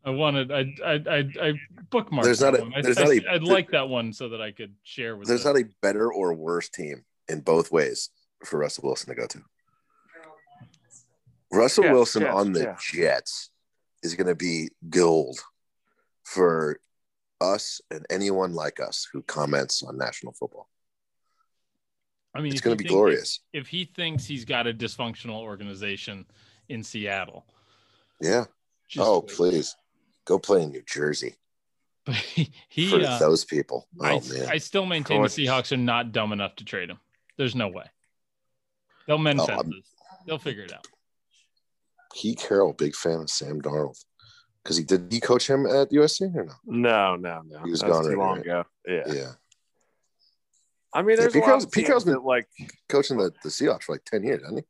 I 0.04 0.10
wanted, 0.10 0.52
I, 0.52 0.72
I, 0.84 0.92
I, 0.92 1.18
I 1.42 1.52
bookmarked. 1.90 2.22
There's 2.22 2.40
not 2.40 2.56
a- 2.56 2.62
one. 2.62 2.72
There's 2.80 2.96
I, 2.96 3.02
not 3.02 3.12
a- 3.12 3.32
I'd 3.32 3.42
like 3.42 3.70
that 3.72 3.88
one 3.88 4.12
so 4.12 4.28
that 4.28 4.40
I 4.40 4.52
could 4.52 4.72
share 4.84 5.16
with. 5.16 5.26
There's 5.26 5.42
the- 5.42 5.52
not 5.52 5.60
a 5.60 5.68
better 5.82 6.12
or 6.12 6.32
worse 6.32 6.68
team 6.68 7.04
in 7.28 7.40
both 7.40 7.72
ways 7.72 8.10
for 8.44 8.60
Russell 8.60 8.84
Wilson 8.84 9.08
to 9.08 9.20
go 9.20 9.26
to. 9.26 9.42
Russell 11.52 11.84
Jets, 11.84 11.92
Wilson 11.92 12.22
Jets, 12.22 12.34
on 12.34 12.52
the 12.52 12.60
yeah. 12.60 12.76
Jets 12.78 13.50
is 14.02 14.14
going 14.14 14.26
to 14.28 14.34
be 14.36 14.70
gold 14.88 15.40
for 16.22 16.78
us 17.40 17.80
and 17.90 18.06
anyone 18.08 18.52
like 18.54 18.78
us 18.78 19.08
who 19.12 19.22
comments 19.22 19.82
on 19.82 19.98
national 19.98 20.32
football. 20.34 20.68
I 22.36 22.40
mean, 22.42 22.52
It's 22.52 22.60
going 22.60 22.76
to 22.76 22.82
be 22.82 22.88
glorious. 22.88 23.40
If 23.52 23.66
he 23.68 23.84
thinks 23.84 24.26
he's 24.26 24.44
got 24.44 24.66
a 24.66 24.74
dysfunctional 24.74 25.40
organization 25.40 26.26
in 26.68 26.82
Seattle, 26.82 27.46
Yeah. 28.20 28.44
just 28.88 29.06
oh, 29.06 29.20
wait. 29.20 29.28
please 29.36 29.76
go 30.24 30.38
play 30.38 30.62
in 30.62 30.70
New 30.70 30.82
Jersey 30.86 31.36
But 32.04 32.14
he, 32.34 32.52
he 32.68 32.90
for 32.90 33.00
uh, 33.00 33.18
those 33.18 33.44
people. 33.44 33.88
Oh 34.00 34.04
I, 34.04 34.20
man, 34.32 34.48
I 34.50 34.58
still 34.58 34.86
maintain 34.86 35.22
the 35.22 35.28
Seahawks 35.28 35.72
are 35.72 35.76
not 35.76 36.12
dumb 36.12 36.32
enough 36.32 36.56
to 36.56 36.64
trade 36.64 36.90
him. 36.90 36.98
There's 37.36 37.54
no 37.54 37.68
way. 37.68 37.84
They'll 39.06 39.18
mend 39.18 39.40
Oh, 39.40 39.46
I'm- 39.46 39.58
fences. 39.64 39.88
They'll 40.26 40.38
figure 40.38 40.64
it 40.64 40.72
out. 40.74 40.86
Pete 42.14 42.38
Carroll, 42.38 42.72
big 42.72 42.94
fan 42.94 43.20
of 43.20 43.30
Sam 43.30 43.60
Darnold 43.62 44.02
because 44.64 44.76
he 44.76 44.82
did. 44.84 45.06
He 45.12 45.20
coach 45.20 45.48
him 45.48 45.66
at 45.66 45.90
USC 45.90 46.34
or 46.34 46.44
no? 46.44 46.52
No, 46.64 47.16
no, 47.16 47.42
no. 47.46 47.62
He 47.64 47.70
was 47.70 47.80
That 47.80 47.90
was 47.90 47.98
gone 47.98 48.04
too 48.04 48.08
already, 48.08 48.16
long 48.16 48.36
right? 48.38 48.40
ago. 48.46 48.64
Yeah. 48.88 49.02
Yeah, 49.14 49.32
I 50.96 51.02
mean, 51.02 51.10
Yeah, 51.10 51.16
there's 51.22 51.32
Pete 51.32 51.36
a 51.36 51.38
lot 51.40 51.46
Carroll's- 51.46 51.64
of 51.64 51.70
Pete 51.72 51.74
teams 51.82 51.86
Carroll's 51.88 52.04
been- 52.04 52.22
like 52.22 52.48
coaching 52.88 53.16
the, 53.18 53.30
the 53.42 53.48
Seahawks 53.48 53.82
for 53.84 53.92
like 53.92 54.04
ten 54.04 54.22
years, 54.24 54.42
hasn't 54.42 54.64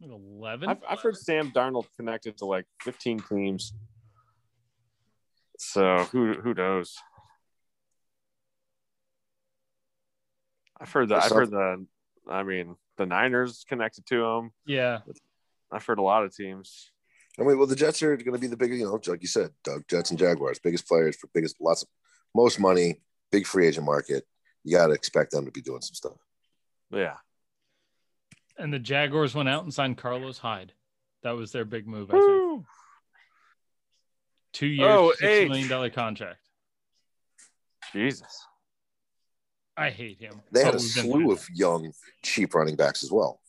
he? 0.00 0.06
Eleven. 0.06 0.68
I've, 0.68 0.82
I've 0.88 1.00
heard 1.00 1.16
Sam 1.16 1.50
Darnold 1.50 1.86
connected 1.96 2.36
to 2.38 2.44
like 2.46 2.66
15 2.82 3.20
teams. 3.20 3.72
So 5.58 5.98
who 6.12 6.34
who 6.34 6.52
knows? 6.54 6.96
I've 10.80 10.90
heard 10.92 11.08
that. 11.10 11.24
I've 11.24 11.30
heard 11.30 11.50
the. 11.50 11.86
I 12.28 12.42
mean, 12.42 12.76
the 12.96 13.06
Niners 13.06 13.64
connected 13.68 14.06
to 14.06 14.24
him. 14.24 14.50
yeah. 14.66 15.00
I've 15.72 15.84
heard 15.84 15.98
a 15.98 16.02
lot 16.02 16.24
of 16.24 16.34
teams. 16.34 16.92
I 17.38 17.42
mean, 17.42 17.58
well, 17.58 17.66
the 17.66 17.74
Jets 17.74 18.00
are 18.02 18.16
going 18.16 18.34
to 18.34 18.38
be 18.38 18.46
the 18.46 18.56
biggest. 18.56 18.78
you 18.78 18.84
know, 18.86 19.00
like 19.08 19.22
you 19.22 19.28
said, 19.28 19.50
Doug, 19.64 19.82
Jets 19.88 20.10
and 20.10 20.18
Jaguars, 20.18 20.60
biggest 20.60 20.86
players 20.86 21.16
for 21.16 21.28
biggest, 21.34 21.56
lots 21.60 21.82
of, 21.82 21.88
most 22.32 22.60
money, 22.60 23.00
big 23.32 23.44
free 23.46 23.66
agent 23.66 23.84
market. 23.84 24.24
You 24.64 24.76
got 24.76 24.86
to 24.88 24.92
expect 24.94 25.30
them 25.32 25.44
to 25.44 25.50
be 25.50 25.60
doing 25.60 25.82
some 25.82 25.94
stuff. 25.94 26.16
Yeah. 26.90 27.16
And 28.58 28.72
the 28.72 28.78
Jaguars 28.78 29.34
went 29.34 29.48
out 29.48 29.64
and 29.64 29.72
signed 29.74 29.98
Carlos 29.98 30.38
Hyde. 30.38 30.72
That 31.22 31.32
was 31.32 31.52
their 31.52 31.64
big 31.64 31.86
move. 31.86 32.10
I 32.10 32.14
think 32.14 32.64
two 34.52 34.66
years, 34.66 34.88
Oh, 34.90 35.10
six 35.12 35.22
H. 35.24 35.48
million 35.48 35.68
dollar 35.68 35.90
contract. 35.90 36.38
Jesus. 37.92 38.46
I 39.76 39.90
hate 39.90 40.20
him. 40.20 40.40
They 40.52 40.62
had 40.64 40.74
Oh, 40.74 40.76
a 40.76 40.80
slew 40.80 41.32
of 41.32 41.44
young, 41.52 41.92
cheap 42.22 42.54
running 42.54 42.76
backs 42.76 43.02
as 43.02 43.10
well. 43.10 43.40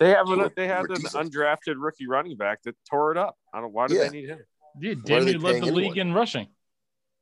They 0.00 0.10
have 0.10 0.28
an, 0.30 0.50
they 0.56 0.66
who 0.66 0.72
have 0.72 0.84
an 0.86 0.94
decent. 0.96 1.32
undrafted 1.32 1.74
rookie 1.76 2.06
running 2.08 2.36
back 2.36 2.62
that 2.64 2.74
tore 2.88 3.12
it 3.12 3.18
up. 3.18 3.36
I 3.54 3.60
don't. 3.60 3.72
Why 3.72 3.86
do 3.86 3.94
Yeah. 3.94 4.04
they 4.08 4.10
need 4.10 4.28
him? 4.30 4.38
that. 4.38 4.46
Yeah, 4.80 4.94
Why 5.04 5.16
are 5.18 5.38
led 5.38 5.62
the 5.62 5.72
league 5.72 5.90
anyone? 5.92 5.98
in 6.08 6.12
rushing. 6.14 6.48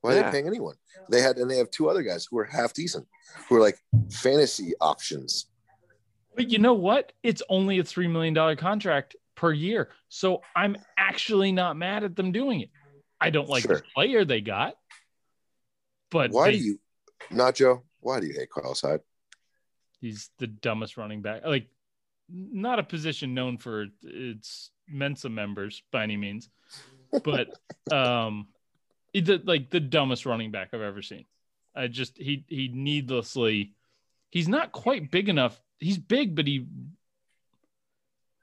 Why 0.01 0.13
are 0.13 0.17
Yeah. 0.17 0.23
they 0.25 0.31
paying 0.33 0.47
anyone? 0.47 0.77
They 1.11 1.21
had, 1.21 1.39
and 1.39 1.51
they 1.51 1.57
have 1.59 1.71
two 1.71 1.89
other 1.89 2.03
guys 2.03 2.27
who 2.31 2.39
are 2.39 2.45
half 2.45 2.73
decent, 2.73 3.07
who 3.49 3.57
are 3.57 3.61
like 3.61 3.79
fantasy 4.11 4.75
options. 4.81 5.47
But 6.35 6.51
you 6.51 6.59
know 6.59 6.75
what? 6.75 7.13
It's 7.23 7.43
only 7.49 7.79
a 7.79 7.85
three 7.85 8.09
million 8.09 8.35
dollar 8.35 8.55
contract 8.57 9.17
per 9.35 9.53
year, 9.53 9.91
so 10.09 10.43
I'm 10.55 10.77
actually 10.97 11.53
not 11.53 11.77
mad 11.77 12.05
at 12.05 12.15
them 12.17 12.33
doing 12.33 12.61
it. 12.61 12.71
I 13.21 13.31
don't 13.31 13.49
like 13.49 13.65
the 13.65 13.83
player 13.95 14.25
they 14.25 14.41
got, 14.41 14.75
but 16.11 16.31
Why 16.31 16.51
they- 16.53 16.59
do 16.59 16.65
you, 16.65 16.81
not 17.31 17.57
Joe? 17.57 17.83
Why 18.01 18.21
do 18.21 18.27
you 18.27 18.35
hate 18.35 18.51
Carlos 18.51 18.81
Hyde? 18.81 19.01
He's 20.01 20.31
the 20.39 20.47
dumbest 20.47 20.97
running 20.97 21.23
back. 21.23 21.45
Like, 21.45 21.69
not 22.29 22.79
a 22.79 22.85
position 22.85 23.35
known 23.35 23.59
for 23.59 23.87
its 24.03 24.71
Mensa 24.87 25.29
members 25.29 25.83
by 25.91 26.05
any 26.05 26.17
means, 26.17 26.49
but 27.25 27.49
um, 27.93 28.47
he 29.19 29.23
did 29.23 29.49
like 29.49 29.69
the 29.69 29.81
dumbest 29.81 30.27
running 30.27 30.53
back 30.53 30.69
I've 30.73 30.81
ever 30.81 31.03
seen. 31.03 31.25
I 31.75 31.89
just 31.89 32.17
he 32.17 32.45
he 32.47 32.69
needlessly, 32.73 33.75
he's 34.31 34.47
not 34.47 34.71
quite 34.71 35.11
big 35.11 35.29
enough. 35.29 35.61
He's 35.81 35.99
big, 35.99 36.37
but 36.37 36.47
he 36.47 36.67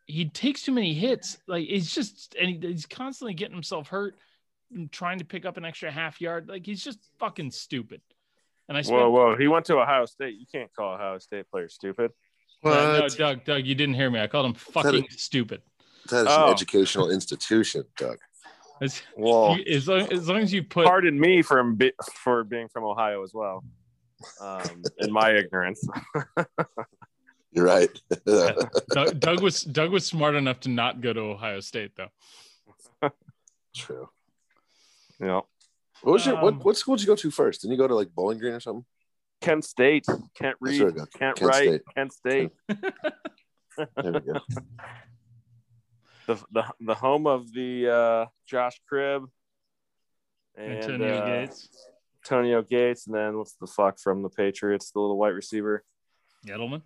he 0.05 0.25
takes 0.25 0.63
too 0.63 0.73
many 0.73 0.93
hits. 0.93 1.37
Like 1.47 1.65
he's 1.65 1.93
just 1.93 2.35
and 2.39 2.49
he, 2.49 2.67
he's 2.67 2.85
constantly 2.85 3.33
getting 3.33 3.55
himself 3.55 3.87
hurt, 3.87 4.17
and 4.73 4.91
trying 4.91 5.19
to 5.19 5.25
pick 5.25 5.45
up 5.45 5.55
an 5.55 5.63
extra 5.63 5.89
half 5.89 6.19
yard. 6.19 6.49
Like 6.49 6.65
he's 6.65 6.83
just 6.83 6.99
fucking 7.19 7.51
stupid. 7.51 8.01
And 8.67 8.77
I 8.77 8.81
spent 8.81 8.99
Whoa, 8.99 9.09
whoa! 9.11 9.35
He 9.37 9.47
went 9.47 9.65
to 9.67 9.77
Ohio 9.79 10.05
State. 10.05 10.35
You 10.37 10.45
can't 10.51 10.73
call 10.75 10.95
Ohio 10.95 11.19
State 11.19 11.49
players 11.49 11.73
stupid. 11.73 12.11
Uh, 12.63 12.69
no, 12.69 13.01
What? 13.01 13.17
Doug, 13.17 13.45
Doug, 13.45 13.65
you 13.65 13.75
didn't 13.75 13.95
hear 13.95 14.09
me. 14.09 14.19
I 14.19 14.27
called 14.27 14.47
him 14.47 14.55
fucking 14.55 15.07
stupid. 15.11 15.61
That 16.09 16.21
is 16.21 16.27
Oh. 16.29 16.47
an 16.47 16.53
educational 16.53 17.11
institution, 17.11 17.85
Doug. 17.95 18.17
As, 18.81 19.01
Well, 19.15 19.57
as, 19.67 19.87
long, 19.87 20.01
as 20.11 20.27
long 20.27 20.39
as 20.39 20.53
you 20.53 20.63
put, 20.63 20.85
pardon 20.85 21.19
me 21.19 21.41
from 21.41 21.79
for 22.13 22.43
being 22.43 22.67
from 22.67 22.83
Ohio 22.83 23.23
as 23.23 23.33
well. 23.33 23.63
Um, 24.41 24.83
in 24.99 25.11
my 25.11 25.31
ignorance. 25.31 25.87
You're 27.51 27.65
right. 27.65 27.89
Doug, 28.89 29.19
Doug 29.19 29.41
was 29.41 29.61
Doug 29.61 29.91
was 29.91 30.05
smart 30.05 30.35
enough 30.35 30.59
to 30.61 30.69
not 30.69 30.99
go 30.99 31.13
to 31.13 31.21
Ohio 31.21 31.61
State 31.61 31.91
though. 31.95 32.09
True. 33.75 34.09
Yeah. 35.21 35.41
What 36.01 36.11
was 36.13 36.25
your 36.25 36.35
Um, 36.35 36.43
what, 36.43 36.65
what 36.65 36.77
school 36.77 36.95
did 36.97 37.03
you 37.03 37.07
go 37.07 37.15
to 37.15 37.31
first? 37.31 37.61
Didn't 37.61 37.71
you 37.73 37.77
go 37.77 37.87
to 37.87 37.95
like 37.95 38.13
Bowling 38.13 38.39
Green 38.39 38.53
or 38.53 38.59
something? 38.59 38.85
Kent 39.41 39.63
State, 39.63 40.05
Kent 40.07 40.27
That's 40.39 40.55
Reed, 40.61 40.81
where 40.81 40.89
I 40.89 40.93
go. 40.93 41.05
Kent, 41.17 41.37
Kent 41.37 41.41
Wright, 41.41 41.63
State. 41.63 41.81
Kent 41.95 42.13
State, 42.13 42.51
There 42.67 44.11
we 44.13 44.19
go. 44.19 44.39
The, 46.27 46.35
the 46.51 46.63
the 46.79 46.95
home 46.95 47.27
of 47.27 47.51
the 47.53 47.89
uh, 47.89 48.25
Josh 48.47 48.79
Cribbs 48.91 49.29
and 50.57 50.73
Antonio 50.73 51.17
uh, 51.19 51.25
Gates, 51.25 51.69
Antonio 52.23 52.61
Gates, 52.63 53.05
and 53.07 53.15
then 53.15 53.37
what's 53.37 53.53
the 53.53 53.67
fuck 53.67 53.99
from 53.99 54.23
the 54.23 54.29
Patriots, 54.29 54.91
the 54.91 54.99
little 54.99 55.17
white 55.17 55.33
receiver, 55.33 55.83
Edelman. 56.47 56.81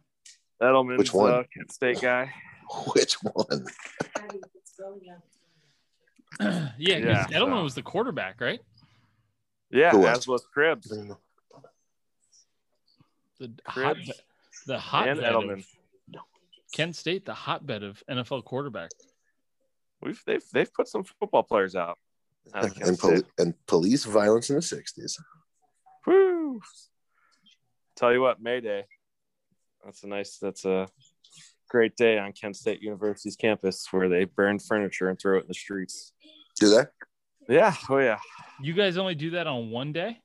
Edelman's 0.62 0.98
Which 0.98 1.14
one? 1.14 1.32
Uh, 1.32 1.44
Kent 1.56 1.72
State 1.72 2.02
guy. 2.02 2.34
Which 2.94 3.14
one? 3.24 3.66
yeah, 6.40 6.70
Yeah, 6.78 7.00
because 7.00 7.28
Edelman 7.28 7.60
so- 7.60 7.64
was 7.64 7.76
the 7.76 7.82
quarterback, 7.82 8.42
right? 8.42 8.60
Yeah, 9.72 9.92
Who 9.92 10.00
was? 10.00 10.18
as 10.20 10.28
was 10.28 10.44
Cribbs 10.56 10.88
The 13.40 13.52
hot, 13.66 13.96
Cribbs 13.96 14.12
the 14.66 14.80
hotbed 14.80 15.20
and 15.20 15.26
Edelman. 15.26 15.60
of 15.60 15.66
Kent 16.74 16.96
State, 16.96 17.26
the 17.26 17.34
hotbed 17.34 17.84
of 17.84 18.04
NFL 18.10 18.44
quarterback. 18.46 18.92
We've 20.02 20.22
they've 20.26 20.44
they've 20.54 20.74
put 20.74 20.88
some 20.88 21.04
football 21.04 21.44
players 21.44 21.76
out. 21.76 21.98
out 22.54 22.78
And, 22.82 22.98
pol- 22.98 23.22
and 23.38 23.54
police 23.68 24.06
violence 24.06 24.50
in 24.50 24.56
the 24.56 24.62
'60s. 24.62 25.20
Woo! 26.08 26.62
Tell 27.96 28.14
you 28.14 28.22
what, 28.22 28.42
May 28.42 28.62
Day. 28.62 28.86
That's 29.84 30.04
a 30.04 30.08
nice. 30.08 30.38
That's 30.38 30.66
a 30.66 30.88
great 31.70 31.96
day 31.96 32.18
on 32.18 32.32
Kent 32.34 32.56
State 32.56 32.82
University's 32.82 33.36
campus 33.36 33.88
where 33.92 34.10
they 34.10 34.24
burn 34.26 34.60
furniture 34.60 35.10
and 35.10 35.20
throw 35.20 35.38
it 35.38 35.42
in 35.42 35.48
the 35.48 35.54
streets. 35.54 36.14
Do 36.60 36.70
they? 36.70 37.54
Yeah. 37.56 37.76
Oh 37.90 37.98
yeah. 37.98 38.20
You 38.62 38.74
guys 38.74 38.98
only 38.98 39.16
do 39.16 39.32
that 39.32 39.48
on 39.48 39.70
one 39.70 39.92
day 39.94 40.20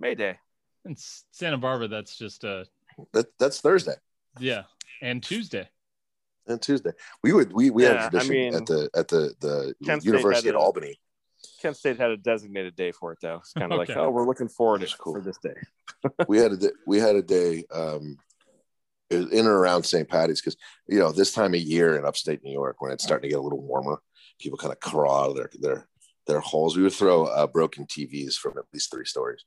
May 0.00 0.14
Day. 0.14 0.38
in 0.84 0.96
Santa 1.30 1.56
Barbara. 1.58 1.88
That's 1.88 2.16
just 2.16 2.44
uh 2.44 2.64
That, 3.12 3.26
that's 3.38 3.60
Thursday. 3.60 3.94
yeah, 4.38 4.64
and 5.02 5.22
Tuesday. 5.22 5.68
And 6.46 6.60
Tuesday. 6.60 6.90
We 7.22 7.32
would 7.32 7.52
we 7.52 7.70
we 7.70 7.84
had 7.84 7.96
Yeah, 7.96 8.02
a 8.02 8.06
I 8.06 8.10
tradition 8.10 8.36
mean, 8.36 8.54
at 8.54 8.66
the 8.66 8.90
at 8.94 9.08
the 9.08 9.34
the 9.40 9.74
Kent 9.84 10.04
University 10.04 10.48
at 10.48 10.54
Albany. 10.54 10.98
Kent 11.60 11.76
State 11.76 11.98
had 11.98 12.10
a 12.10 12.16
designated 12.16 12.76
day 12.76 12.92
for 12.92 13.12
it 13.12 13.18
though. 13.20 13.36
It's 13.36 13.52
kind 13.52 13.72
of 13.72 13.80
Okay. 13.80 13.94
like, 13.94 14.02
oh, 14.02 14.10
we're 14.10 14.26
looking 14.26 14.48
forward 14.48 14.80
to 14.82 14.96
cool. 14.98 15.14
for 15.14 15.20
this 15.20 15.38
day. 15.38 15.54
we 16.28 16.38
had 16.38 16.52
a 16.52 16.56
day, 16.56 16.70
we 16.86 16.98
had 16.98 17.16
a 17.16 17.22
day 17.22 17.64
um 17.72 18.16
in 19.10 19.28
and 19.32 19.46
around 19.46 19.84
St. 19.84 20.08
Patty's 20.08 20.40
because 20.40 20.56
you 20.88 20.98
know 20.98 21.12
this 21.12 21.32
time 21.32 21.54
of 21.54 21.60
year 21.60 21.96
in 21.96 22.04
upstate 22.04 22.42
New 22.42 22.52
York 22.52 22.76
when 22.80 22.92
it's 22.92 23.04
starting 23.04 23.28
to 23.28 23.34
get 23.34 23.38
a 23.38 23.42
little 23.42 23.60
warmer, 23.62 24.00
people 24.40 24.58
kind 24.58 24.72
of 24.72 24.80
crawl 24.80 25.24
out 25.24 25.30
of 25.30 25.36
their 25.36 25.50
their 25.60 25.88
their 26.26 26.40
holes. 26.40 26.76
We 26.76 26.82
would 26.82 26.92
throw 26.92 27.24
uh, 27.26 27.46
broken 27.46 27.86
TVs 27.86 28.34
from 28.34 28.58
at 28.58 28.64
least 28.72 28.90
three 28.90 29.04
stories. 29.04 29.44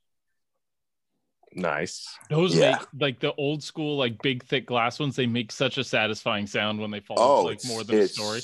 Nice. 1.53 2.07
Those 2.29 2.55
Yeah. 2.55 2.77
make 2.79 2.87
like 2.99 3.19
the 3.19 3.33
old 3.35 3.63
school, 3.63 3.97
like 3.97 4.21
big 4.21 4.43
thick 4.45 4.65
glass 4.65 4.99
ones. 4.99 5.15
They 5.15 5.25
make 5.27 5.51
such 5.51 5.77
a 5.77 5.83
satisfying 5.83 6.45
sound 6.47 6.79
when 6.79 6.91
they 6.91 6.99
fall 6.99 7.17
Oh, 7.19 7.43
like 7.43 7.59
more 7.65 7.83
than 7.83 7.99
a 7.99 8.07
story. 8.07 8.41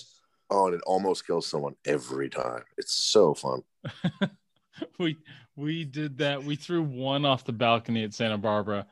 Oh, 0.50 0.68
and 0.68 0.76
it 0.76 0.82
almost 0.86 1.26
kills 1.28 1.48
someone 1.48 1.76
every 1.86 2.30
time. 2.30 2.64
It's 2.78 2.94
so 2.94 3.34
fun. 3.34 3.64
we 5.00 5.18
we 5.56 5.86
did 5.86 6.18
that. 6.20 6.44
We 6.44 6.56
threw 6.56 6.82
one 6.84 7.26
off 7.26 7.46
the 7.46 7.54
balcony 7.54 8.04
at 8.04 8.14
Santa 8.14 8.38
Barbara, 8.38 8.88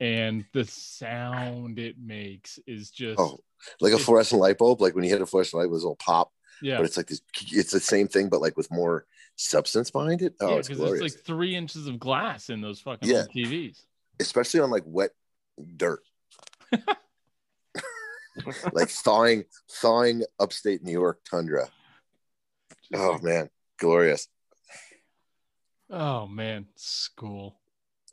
and 0.00 0.44
the 0.52 0.64
sound 0.64 1.78
it 1.78 1.96
makes 1.98 2.58
is 2.66 2.90
just 2.90 3.18
Oh, 3.18 3.38
like 3.80 3.92
a 3.92 3.98
fluorescent 3.98 4.40
light 4.40 4.58
bulb. 4.58 4.80
Like 4.80 4.94
when 4.94 5.04
you 5.04 5.10
hit 5.10 5.22
a 5.22 5.26
fluorescent 5.26 5.60
light, 5.60 5.70
with 5.70 5.80
a 5.80 5.84
little 5.84 5.96
pop. 5.96 6.32
yeah. 6.62 6.76
But 6.76 6.86
it's 6.86 6.96
like 6.96 7.06
this. 7.06 7.20
It's 7.52 7.72
the 7.72 7.80
same 7.80 8.08
thing, 8.08 8.28
but 8.28 8.40
like 8.40 8.56
with 8.56 8.70
more 8.70 9.06
substance 9.36 9.90
behind 9.90 10.22
it. 10.22 10.34
Oh, 10.40 10.50
yeah, 10.50 10.56
it's 10.56 10.68
because 10.68 10.78
glorious. 10.82 11.04
it's 11.04 11.14
like 11.16 11.24
three 11.24 11.54
inches 11.56 11.86
of 11.86 11.98
glass 11.98 12.50
in 12.50 12.60
those 12.60 12.80
fucking 12.80 13.08
Yeah. 13.08 13.24
TVs. 13.34 13.84
especially 14.20 14.60
on 14.60 14.70
like 14.70 14.84
wet 14.86 15.10
dirt. 15.76 16.00
like 18.72 18.88
thawing, 18.90 19.44
thawing 19.70 20.22
upstate 20.38 20.82
New 20.82 20.92
York 20.92 21.20
tundra. 21.28 21.68
Oh 22.94 23.18
man, 23.22 23.48
glorious. 23.78 24.28
Oh 25.90 26.26
man, 26.26 26.66
school. 26.76 27.56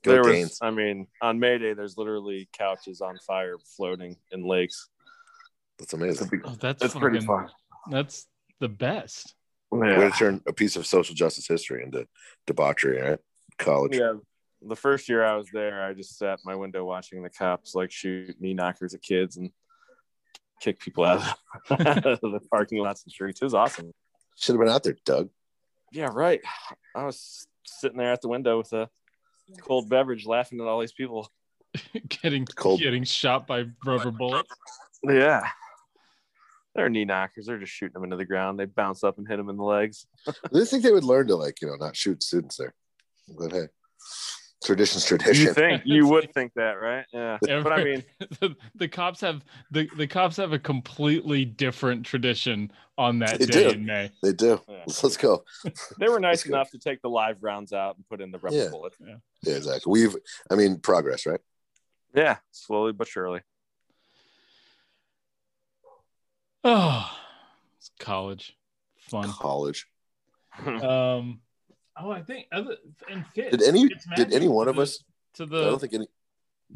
Go 0.04 0.12
there 0.12 0.24
was, 0.24 0.60
I 0.62 0.70
mean, 0.70 1.08
on 1.22 1.40
May 1.40 1.58
Day, 1.58 1.74
there's 1.74 1.98
literally 1.98 2.50
couches 2.52 3.00
on 3.00 3.18
fire 3.26 3.56
floating 3.78 4.18
in 4.32 4.44
lakes. 4.44 4.90
That's 5.80 5.94
amazing. 5.94 6.30
Oh, 6.44 6.56
that's 6.60 6.84
It's 6.84 6.94
pretty 6.94 7.22
fun. 7.22 7.50
That's 7.90 8.28
the 8.60 8.70
best. 8.70 9.34
Way 9.72 9.96
to 9.96 10.12
turn 10.12 10.42
a 10.46 10.54
piece 10.54 10.76
of 10.76 10.86
social 10.86 11.16
justice 11.16 11.48
history 11.48 11.84
into 11.84 12.08
debauchery, 12.46 13.02
right? 13.02 13.20
College. 13.58 13.98
Yeah. 13.98 14.14
The 14.62 14.76
first 14.76 15.10
year 15.10 15.26
I 15.26 15.36
was 15.36 15.48
there, 15.52 15.84
I 15.84 15.94
just 15.94 16.18
sat 16.18 16.40
my 16.46 16.56
window 16.56 16.86
watching 16.86 17.24
the 17.24 17.30
cops 17.30 17.74
like 17.74 17.92
shoot 17.92 18.36
knee 18.40 18.54
knockers 18.54 18.94
at 18.94 19.02
kids 19.02 19.38
and 19.38 19.52
kick 20.62 20.80
people 20.80 21.04
out 21.04 21.38
of 21.70 21.78
the 22.22 22.40
parking 22.52 22.80
lots 22.80 23.04
and 23.04 23.12
streets. 23.12 23.42
It 23.42 23.46
was 23.46 23.54
awesome. 23.54 23.92
Should 24.38 24.54
have 24.54 24.62
been 24.62 24.74
out 24.74 24.84
there, 24.84 24.96
Doug. 25.06 25.30
Yeah, 25.92 26.10
right. 26.12 26.42
I 26.96 27.06
was 27.06 27.48
sitting 27.66 27.98
there 27.98 28.14
at 28.14 28.22
the 28.22 28.30
window 28.30 28.58
with 28.60 28.72
a 28.74 28.90
cold 29.62 29.90
beverage, 29.90 30.26
laughing 30.26 30.60
at 30.60 30.68
all 30.68 30.80
these 30.80 30.94
people. 30.94 31.32
getting 32.10 32.46
Cold. 32.46 32.80
getting 32.80 33.04
shot 33.04 33.48
by 33.48 33.66
rubber 33.86 34.12
bullets. 34.12 34.50
Yeah. 35.04 35.48
They're 36.76 36.90
knee 36.90 37.06
knockers. 37.06 37.46
They're 37.46 37.60
just 37.60 37.72
shooting 37.72 37.94
them 37.94 38.04
into 38.04 38.16
the 38.18 38.26
ground. 38.26 38.60
They 38.60 38.66
bounce 38.66 39.04
up 39.04 39.18
and 39.18 39.28
hit 39.28 39.38
them 39.38 39.50
in 39.50 39.58
the 39.58 39.64
legs. 39.64 40.06
I 40.28 40.34
didn't 40.52 40.68
think 40.68 40.84
they 40.84 40.92
would 40.92 41.04
learn 41.04 41.28
to 41.28 41.36
like, 41.36 41.62
you 41.62 41.68
know, 41.68 41.76
not 41.76 41.96
shoot 41.96 42.24
students 42.24 42.58
there. 42.58 42.74
But 43.38 43.52
hey, 43.52 43.68
tradition's 44.64 45.06
tradition. 45.06 45.48
You 45.48 45.54
think 45.54 45.82
you 45.86 46.08
would 46.10 46.34
think 46.34 46.54
that, 46.56 46.74
right? 46.74 47.06
Yeah. 47.14 47.38
But 47.64 47.72
I 47.74 47.84
mean, 47.84 48.04
the, 48.40 48.56
the 48.76 48.88
cops 48.88 49.22
have 49.22 49.44
the, 49.72 49.90
the 49.98 50.08
cops 50.08 50.38
have 50.38 50.54
a 50.54 50.60
completely 50.60 51.46
different 51.46 52.06
tradition 52.06 52.72
on 52.98 53.20
that 53.20 53.40
They 53.40 53.46
day 53.46 53.64
do. 53.64 53.70
in 53.72 53.86
May. 53.86 54.12
They 54.22 54.34
do. 54.34 54.62
Yeah. 54.68 54.84
Let's 54.88 55.18
go. 55.18 55.44
they 56.00 56.10
were 56.10 56.20
nice 56.20 56.38
That's 56.40 56.44
good. 56.44 56.54
enough 56.54 56.72
to 56.72 56.80
take 56.80 57.02
the 57.02 57.10
live 57.10 57.44
rounds 57.44 57.74
out 57.74 57.96
and 57.98 58.08
put 58.08 58.22
in 58.22 58.32
the 58.32 58.40
rubber 58.40 58.56
Yeah. 58.56 58.70
bullet. 58.70 58.94
Yeah, 59.44 59.56
exactly. 59.56 59.92
We've, 59.92 60.16
I 60.50 60.56
mean, 60.56 60.80
progress, 60.80 61.26
right? 61.26 61.40
Yeah, 62.16 62.38
slowly 62.52 62.94
but 62.94 63.08
surely. 63.08 63.42
Oh, 66.64 67.10
it's 67.78 67.92
college 68.00 68.56
fun. 68.98 69.30
College. 69.30 69.86
Um, 70.66 71.42
oh, 71.98 72.12
I 72.12 72.22
think 72.24 72.48
other 72.52 72.78
and 73.10 73.26
Fitz, 73.36 73.52
Did 73.58 73.64
any, 73.64 73.88
Fitz 73.88 74.06
did 74.16 74.34
any 74.34 74.48
one 74.48 74.68
of 74.68 74.76
the- 74.76 74.82
us 74.84 75.04
to 75.36 75.46
the? 75.46 75.58
I 75.62 75.66
don't 75.66 75.80
think 75.80 75.94
any. 75.94 76.08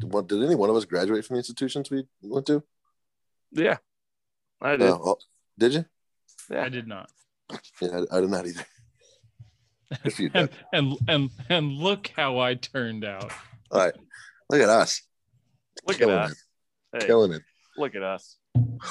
What 0.02 0.28
did 0.28 0.42
any 0.44 0.54
one 0.54 0.70
of 0.70 0.76
us 0.76 0.84
graduate 0.84 1.24
from 1.24 1.34
the 1.34 1.38
institutions 1.38 1.90
we 1.90 2.06
went 2.22 2.46
to? 2.46 2.62
yeah, 3.52 3.78
I 4.60 4.70
did. 4.72 4.80
No. 4.80 5.00
Oh, 5.04 5.16
did 5.58 5.74
you? 5.74 5.84
yeah. 6.50 6.64
I 6.64 6.68
did 6.68 6.86
not. 6.86 7.10
Yeah, 7.80 8.02
I, 8.12 8.18
I 8.18 8.20
did 8.20 8.30
not 8.30 8.46
either. 8.46 8.64
Good 10.04 10.18
you, 10.18 10.30
And, 10.34 10.50
and 10.72 10.96
and 11.08 11.30
and 11.48 11.72
look 11.72 12.12
how 12.14 12.38
I 12.38 12.54
turned 12.54 13.04
out. 13.04 13.32
All 13.70 13.80
right, 13.80 13.94
look 14.50 14.60
at 14.60 14.68
us, 14.68 15.02
Look 15.86 15.96
at 15.96 16.00
killing 16.00 16.14
us. 16.18 16.32
it, 16.92 17.02
Hey, 17.02 17.06
killing 17.06 17.32
it. 17.32 17.42
look 17.76 17.94
at 17.94 18.02
us. 18.02 18.36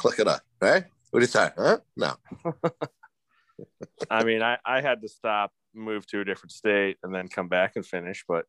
Look 0.04 0.20
at 0.20 0.28
us, 0.28 0.42
right? 0.60 0.86
What 1.12 1.20
do 1.20 1.24
you 1.24 1.28
say? 1.28 1.50
Huh? 1.58 1.78
No. 1.96 2.14
I 4.10 4.24
mean, 4.24 4.42
I, 4.42 4.58
I 4.66 4.82
had 4.82 5.02
to 5.02 5.08
stop, 5.08 5.52
move 5.78 6.06
to 6.08 6.22
a 6.22 6.26
different 6.26 6.52
state, 6.52 6.98
and 7.04 7.14
then 7.14 7.28
come 7.28 7.48
back 7.48 7.74
and 7.76 7.86
finish, 7.86 8.24
but 8.28 8.46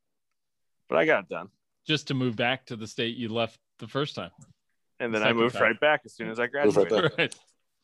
but 0.88 0.98
I 0.98 1.04
got 1.04 1.24
it 1.24 1.28
done. 1.28 1.48
Just 1.86 2.08
to 2.08 2.14
move 2.14 2.36
back 2.36 2.66
to 2.66 2.76
the 2.76 2.86
state 2.86 3.16
you 3.16 3.28
left 3.28 3.58
the 3.78 3.88
first 3.88 4.14
time. 4.14 4.30
And 5.00 5.14
then 5.14 5.22
I 5.22 5.32
moved 5.32 5.54
time. 5.54 5.62
right 5.62 5.80
back 5.80 6.02
as 6.04 6.14
soon 6.14 6.30
as 6.30 6.40
I 6.40 6.44
Move 6.44 6.76
right 6.76 6.88
graduated. 6.88 7.18
Right. 7.18 7.34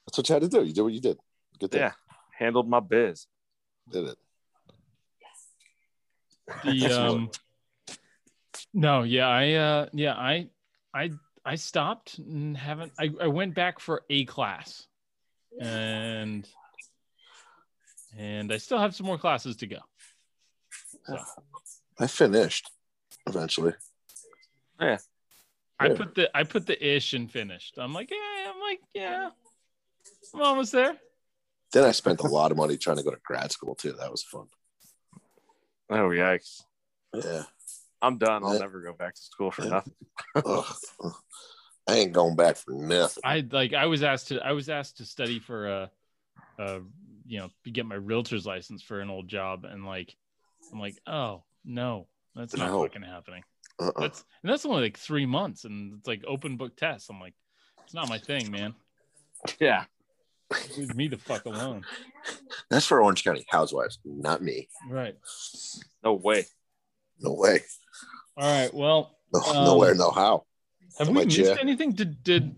That's 0.07 0.19
what 0.19 0.29
you 0.29 0.33
had 0.33 0.43
to 0.43 0.49
do. 0.49 0.65
You 0.65 0.73
did 0.73 0.83
what 0.83 0.93
you 0.93 1.01
did. 1.01 1.19
Good 1.59 1.71
thing. 1.71 1.81
Yeah, 1.81 1.93
handled 2.37 2.69
my 2.69 2.81
biz. 2.81 3.27
Did 3.91 4.09
it. 4.09 4.19
Yes. 6.65 6.89
The 6.89 7.01
um 7.01 7.31
no, 8.73 9.03
yeah, 9.03 9.29
I 9.29 9.53
uh 9.53 9.87
yeah, 9.93 10.15
I 10.15 10.49
I 10.93 11.11
I 11.45 11.55
stopped 11.57 12.19
and 12.19 12.57
haven't 12.57 12.93
I, 12.99 13.11
I 13.21 13.27
went 13.29 13.55
back 13.55 13.79
for 13.79 14.03
a 14.11 14.25
class 14.25 14.87
and 15.61 16.49
and 18.17 18.53
I 18.53 18.59
still 18.59 18.79
have 18.79 18.95
some 18.95 19.07
more 19.07 19.19
classes 19.19 19.57
to 19.57 19.67
go. 19.67 19.79
So 21.07 21.19
I 21.99 22.07
finished 22.07 22.71
eventually. 23.27 23.75
Yeah. 24.81 24.99
I 25.79 25.89
Yeah. 25.89 25.95
put 25.97 26.15
the 26.15 26.37
I 26.37 26.45
put 26.45 26.67
the 26.67 26.95
ish 26.97 27.15
and 27.15 27.31
finished. 27.31 27.79
I'm 27.79 27.93
like, 27.93 28.11
yeah, 28.11 28.53
I'm 28.53 28.61
like, 28.61 28.81
yeah. 28.95 29.31
I'm 30.35 30.43
almost 30.43 30.73
there. 30.73 30.97
Then 31.73 31.85
I 31.85 31.91
spent 31.91 32.21
a 32.21 32.27
lot 32.27 32.53
of 32.53 32.57
money 32.57 32.77
trying 32.77 32.99
to 32.99 33.03
go 33.03 33.11
to 33.11 33.19
grad 33.25 33.51
school 33.51 33.75
too. 33.75 33.93
That 33.93 34.11
was 34.11 34.23
fun. 34.23 34.47
Oh 35.91 36.09
yikes! 36.09 36.63
Yeah. 37.13 37.43
I'm 38.01 38.19
done. 38.19 38.45
I'll 38.45 38.55
Yeah. 38.55 38.61
never 38.61 38.81
go 38.81 38.93
back 38.93 39.15
to 39.15 39.21
school 39.21 39.51
for 39.51 39.65
Yeah. 39.65 39.71
nothing. 39.71 39.95
Ugh. 40.37 40.77
I 41.87 41.95
ain't 41.97 42.13
going 42.13 42.37
back 42.37 42.57
for 42.57 42.73
nothing. 42.73 43.21
I 43.25 43.47
like 43.51 43.75
I 43.75 43.87
was 43.87 44.03
asked 44.03 44.29
to 44.29 44.41
I 44.41 44.53
was 44.53 44.69
asked 44.69 44.99
to 44.99 45.05
study 45.05 45.39
for 45.39 45.67
a, 45.67 45.91
a 46.59 46.81
you 47.27 47.39
know 47.39 47.49
get 47.73 47.87
my 47.87 47.95
realtor's 47.95 48.47
license 48.47 48.83
for 48.83 49.01
an 49.01 49.11
old 49.11 49.29
job 49.29 49.65
and 49.65 49.85
like 49.87 50.15
I'm 50.73 50.79
like 50.81 50.97
oh 51.07 51.43
no 51.65 52.07
that's 52.35 52.57
not 52.57 52.69
No. 52.71 52.83
fucking 52.83 53.03
happening 53.03 53.43
Uh-uh. 53.81 53.93
that's 54.01 54.25
and 54.43 54.51
that's 54.53 54.65
only 54.67 54.83
like 54.83 54.99
three 54.99 55.27
months 55.27 55.65
and 55.65 55.95
it's 55.99 56.07
like 56.09 56.23
open 56.27 56.57
book 56.57 56.77
tests 56.77 57.09
I'm 57.09 57.21
like 57.21 57.35
it's 57.85 57.95
not 57.95 58.09
my 58.09 58.19
thing 58.19 58.51
man 58.51 58.75
Yeah. 59.61 59.85
leave 60.77 60.95
me 60.95 61.09
the 61.09 61.17
fuck 61.19 61.47
alone 61.47 61.85
That's 62.71 62.87
for 62.87 63.03
Orange 63.03 63.25
County 63.25 63.45
housewives, 63.49 63.99
not 64.05 64.43
me. 64.43 64.69
right 64.89 65.17
No 66.03 66.15
way. 66.15 66.45
No 67.21 67.33
way. 67.35 67.61
all 68.37 68.45
right 68.63 68.73
well 68.75 69.17
No, 69.33 69.41
Um, 69.41 69.65
nowhere, 69.65 69.95
no 69.95 70.11
how. 70.11 70.45
have 70.99 71.09
I'm 71.09 71.15
we 71.15 71.25
missed 71.25 71.39
yeah. 71.39 71.57
anything 71.61 71.93
did 71.93 72.23
did 72.23 72.55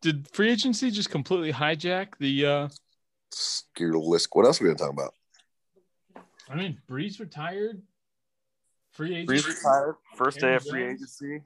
did 0.00 0.28
free 0.28 0.50
agency 0.50 0.90
just 0.90 1.10
completely 1.10 1.52
hijack 1.52 2.08
the 2.18 2.46
uh 2.46 2.68
Skeer 3.30 3.94
list. 3.94 4.28
What 4.32 4.46
else 4.46 4.60
are 4.60 4.64
we 4.64 4.70
gonna 4.70 4.78
talk 4.78 4.92
about? 4.92 5.14
I 6.50 6.56
mean 6.56 6.80
Brees 6.88 7.20
retired 7.20 7.82
free 8.92 9.14
agent 9.14 9.30
Brees 9.30 9.46
retired. 9.46 9.96
First 10.16 10.40
day 10.40 10.54
of 10.54 10.64
free 10.64 10.86
Jones. 10.86 11.18
agency. 11.20 11.44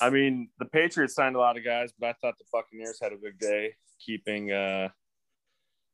I 0.00 0.10
mean, 0.10 0.48
the 0.58 0.64
Patriots 0.64 1.14
signed 1.14 1.36
a 1.36 1.38
lot 1.38 1.56
of 1.56 1.64
guys, 1.64 1.92
but 1.98 2.08
I 2.08 2.12
thought 2.20 2.36
the 2.38 2.44
Buccaneers 2.52 2.98
had 3.00 3.12
a 3.12 3.16
big 3.16 3.38
day 3.38 3.74
keeping 3.98 4.50
uh 4.52 4.88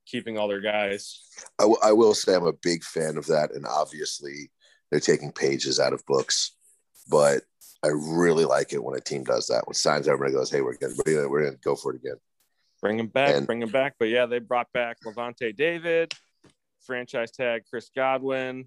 keeping 0.07 0.39
all 0.39 0.49
their 0.49 0.61
guys. 0.61 1.21
I, 1.59 1.65
w- 1.65 1.79
I 1.83 1.93
will 1.93 2.15
say 2.15 2.35
I'm 2.35 2.47
a 2.47 2.53
big 2.53 2.83
fan 2.83 3.17
of 3.17 3.27
that, 3.27 3.55
and 3.55 3.67
obviously 3.67 4.51
they're 4.91 5.01
taking 5.01 5.33
pages 5.33 5.79
out 5.79 5.93
of 5.93 6.05
books, 6.07 6.57
but 7.09 7.43
I 7.85 7.89
really 7.89 8.45
like 8.45 8.73
it 8.73 8.83
when 8.83 8.97
a 8.97 9.01
team 9.01 9.23
does 9.25 9.47
that. 9.47 9.67
When 9.67 9.75
signs 9.75 10.09
everybody 10.09 10.33
goes, 10.33 10.51
"Hey, 10.51 10.63
we're 10.63 10.77
gonna 10.77 10.95
we're 11.05 11.15
gonna, 11.15 11.29
we're 11.29 11.45
gonna 11.45 11.57
go 11.63 11.77
for 11.77 11.95
it 11.95 11.97
again." 11.97 12.17
Bring 12.83 12.99
him 12.99 13.09
back, 13.09 13.35
And- 13.35 13.47
bring 13.47 13.63
him 13.63 13.71
back. 13.71 13.95
But 13.99 14.09
yeah, 14.09 14.27
they 14.27 14.39
brought 14.39 14.73
back 14.73 14.99
Lavonte 15.05 15.55
David, 15.55 16.13
franchise 16.81 17.31
tag 17.31 17.65
Chris 17.69 17.91
Godwin. 17.95 18.67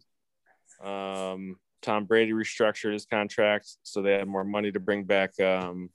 Um, 0.82 1.58
Tom 1.82 2.06
Brady 2.06 2.32
restructured 2.32 2.94
his 2.94 3.06
contract, 3.06 3.68
so 3.84 4.02
they 4.02 4.14
had 4.14 4.28
more 4.28 4.44
money 4.44 4.72
to 4.72 4.80
bring 4.80 5.04
back 5.04 5.38
um, 5.40 5.90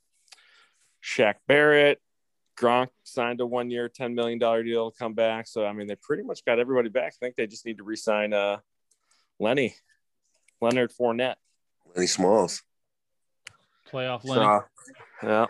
Shaq 1.02 1.36
Barrett, 1.46 2.00
Gronk 2.58 2.88
signed 3.04 3.40
a 3.40 3.46
one 3.46 3.70
year, 3.70 3.88
$10 3.88 4.14
million 4.14 4.38
deal 4.38 4.90
to 4.90 4.98
come 4.98 5.14
back. 5.14 5.46
So, 5.46 5.64
I 5.64 5.72
mean, 5.72 5.86
they 5.86 5.96
pretty 5.96 6.24
much 6.24 6.44
got 6.44 6.58
everybody 6.58 6.88
back. 6.88 7.14
I 7.14 7.24
think 7.24 7.36
they 7.36 7.46
just 7.46 7.64
need 7.64 7.78
to 7.78 7.84
re 7.84 7.96
sign 7.96 8.32
uh, 8.32 8.58
Lenny, 9.38 9.74
Leonard 10.60 10.90
Fournette. 10.92 11.36
Lenny 11.94 12.06
Smalls. 12.06 12.62
Playoff 13.90 14.24
Lenny. 14.24 14.42
So, 14.42 14.64
yeah. 15.22 15.46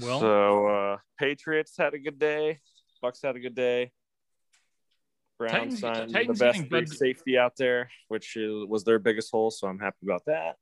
Well, 0.00 0.20
so, 0.20 0.66
uh, 0.66 0.96
Patriots 1.18 1.74
had 1.76 1.94
a 1.94 1.98
good 1.98 2.18
day. 2.18 2.60
Bucks 3.02 3.20
had 3.22 3.36
a 3.36 3.40
good 3.40 3.54
day. 3.54 3.92
Brown 5.38 5.52
Titans- 5.52 5.80
signed 5.80 6.12
Titans 6.12 6.38
the 6.38 6.44
best 6.44 6.68
big 6.68 6.88
safety 6.88 7.38
out 7.38 7.56
there, 7.56 7.90
which 8.08 8.36
is, 8.36 8.66
was 8.66 8.84
their 8.84 8.98
biggest 8.98 9.30
hole. 9.30 9.50
So 9.50 9.66
I'm 9.66 9.78
happy 9.78 9.98
about 10.02 10.24
that. 10.26 10.56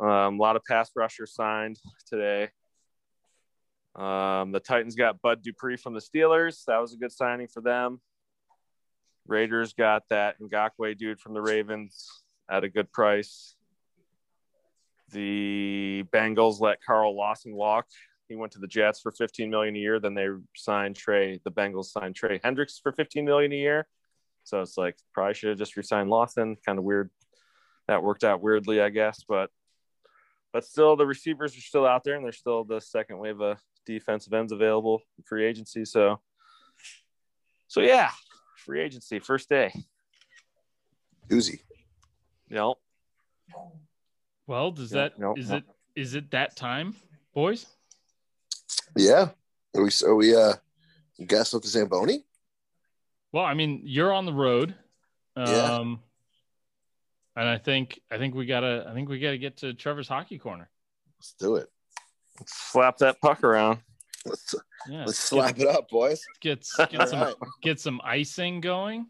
Um, 0.00 0.38
a 0.38 0.42
lot 0.42 0.56
of 0.56 0.64
pass 0.64 0.90
rushers 0.96 1.34
signed 1.34 1.78
today. 2.06 2.48
Um, 3.94 4.52
the 4.52 4.60
Titans 4.60 4.94
got 4.94 5.20
Bud 5.20 5.42
Dupree 5.42 5.76
from 5.76 5.92
the 5.92 6.00
Steelers. 6.00 6.64
That 6.64 6.78
was 6.78 6.94
a 6.94 6.96
good 6.96 7.12
signing 7.12 7.48
for 7.48 7.60
them. 7.60 8.00
Raiders 9.26 9.74
got 9.74 10.02
that 10.08 10.40
Ngakoue 10.40 10.96
dude 10.96 11.20
from 11.20 11.34
the 11.34 11.42
Ravens 11.42 12.08
at 12.50 12.64
a 12.64 12.68
good 12.68 12.90
price. 12.90 13.54
The 15.12 16.04
Bengals 16.12 16.60
let 16.60 16.82
Carl 16.84 17.16
Lawson 17.16 17.54
walk. 17.54 17.86
He 18.28 18.36
went 18.36 18.52
to 18.52 18.58
the 18.58 18.66
Jets 18.66 19.00
for 19.00 19.12
15 19.12 19.50
million 19.50 19.76
a 19.76 19.78
year. 19.78 20.00
Then 20.00 20.14
they 20.14 20.26
signed 20.56 20.96
Trey. 20.96 21.40
The 21.44 21.50
Bengals 21.50 21.86
signed 21.86 22.14
Trey 22.14 22.40
Hendricks 22.42 22.78
for 22.82 22.92
15 22.92 23.24
million 23.24 23.52
a 23.52 23.56
year. 23.56 23.86
So 24.44 24.60
it's 24.60 24.76
like 24.76 24.96
probably 25.12 25.34
should 25.34 25.50
have 25.50 25.58
just 25.58 25.76
resigned 25.76 26.10
Lawson. 26.10 26.56
Kind 26.64 26.78
of 26.78 26.84
weird. 26.84 27.10
That 27.88 28.02
worked 28.02 28.24
out 28.24 28.40
weirdly, 28.40 28.80
I 28.80 28.88
guess. 28.88 29.24
But 29.28 29.50
but 30.52 30.64
still, 30.64 30.96
the 30.96 31.06
receivers 31.06 31.56
are 31.56 31.60
still 31.60 31.86
out 31.86 32.04
there, 32.04 32.16
and 32.16 32.24
there's 32.24 32.38
still 32.38 32.64
the 32.64 32.80
second 32.80 33.18
wave 33.18 33.40
of 33.40 33.58
defensive 33.86 34.32
ends 34.32 34.52
available 34.52 35.00
in 35.18 35.24
free 35.24 35.44
agency. 35.44 35.84
So 35.84 36.20
so 37.68 37.80
yeah, 37.80 38.10
free 38.56 38.80
agency 38.80 39.18
first 39.18 39.48
day. 39.48 39.72
You 42.48 42.56
know, 42.56 42.74
well, 44.46 44.70
does 44.70 44.92
Yeah, 44.92 45.02
that 45.02 45.18
no, 45.18 45.34
is 45.36 45.50
no. 45.50 45.56
it 45.56 45.64
is 45.94 46.14
it 46.14 46.30
that 46.30 46.56
time, 46.56 46.94
boys? 47.34 47.66
Yeah. 48.96 49.30
Are 49.74 49.82
we 49.82 49.90
are 50.04 50.14
we 50.14 50.34
uh 50.34 50.54
gas 51.26 51.54
up 51.54 51.62
the 51.62 51.68
Zamboni? 51.68 52.24
Well, 53.32 53.44
I 53.44 53.54
mean, 53.54 53.80
you're 53.84 54.12
on 54.12 54.26
the 54.26 54.32
road. 54.32 54.74
Um 55.36 55.46
Yeah. 55.46 57.40
and 57.42 57.48
I 57.48 57.58
think 57.58 58.00
I 58.10 58.18
think 58.18 58.34
we 58.34 58.46
gotta 58.46 58.86
I 58.88 58.94
think 58.94 59.08
we 59.08 59.18
gotta 59.18 59.38
get 59.38 59.58
to 59.58 59.74
Trevor's 59.74 60.08
hockey 60.08 60.38
corner. 60.38 60.70
Let's 61.18 61.34
do 61.38 61.56
it. 61.56 61.68
Let's 62.40 62.54
slap 62.54 62.98
that 62.98 63.20
puck 63.20 63.44
around. 63.44 63.80
Let's 64.24 64.54
Yeah. 64.88 65.04
let's 65.06 65.18
slap 65.18 65.58
it 65.58 65.68
up, 65.68 65.88
boys. 65.88 66.22
Get 66.40 66.66
get, 66.90 67.08
some 67.08 67.20
right. 67.20 67.34
get 67.62 67.80
some 67.80 68.00
icing 68.04 68.60
going. 68.60 69.06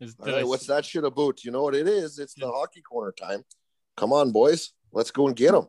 Is 0.00 0.14
All 0.20 0.26
right, 0.26 0.36
I 0.36 0.44
what's 0.44 0.66
that 0.68 0.84
shit 0.84 1.04
about? 1.04 1.44
You 1.44 1.50
know 1.50 1.62
what 1.64 1.74
it 1.74 1.88
is? 1.88 2.18
It's 2.20 2.34
the 2.34 2.46
hockey 2.46 2.82
corner 2.82 3.12
time. 3.12 3.44
Come 3.98 4.12
on, 4.12 4.30
boys. 4.30 4.70
Let's 4.92 5.10
go 5.10 5.26
and 5.26 5.34
get 5.34 5.50
them. 5.50 5.66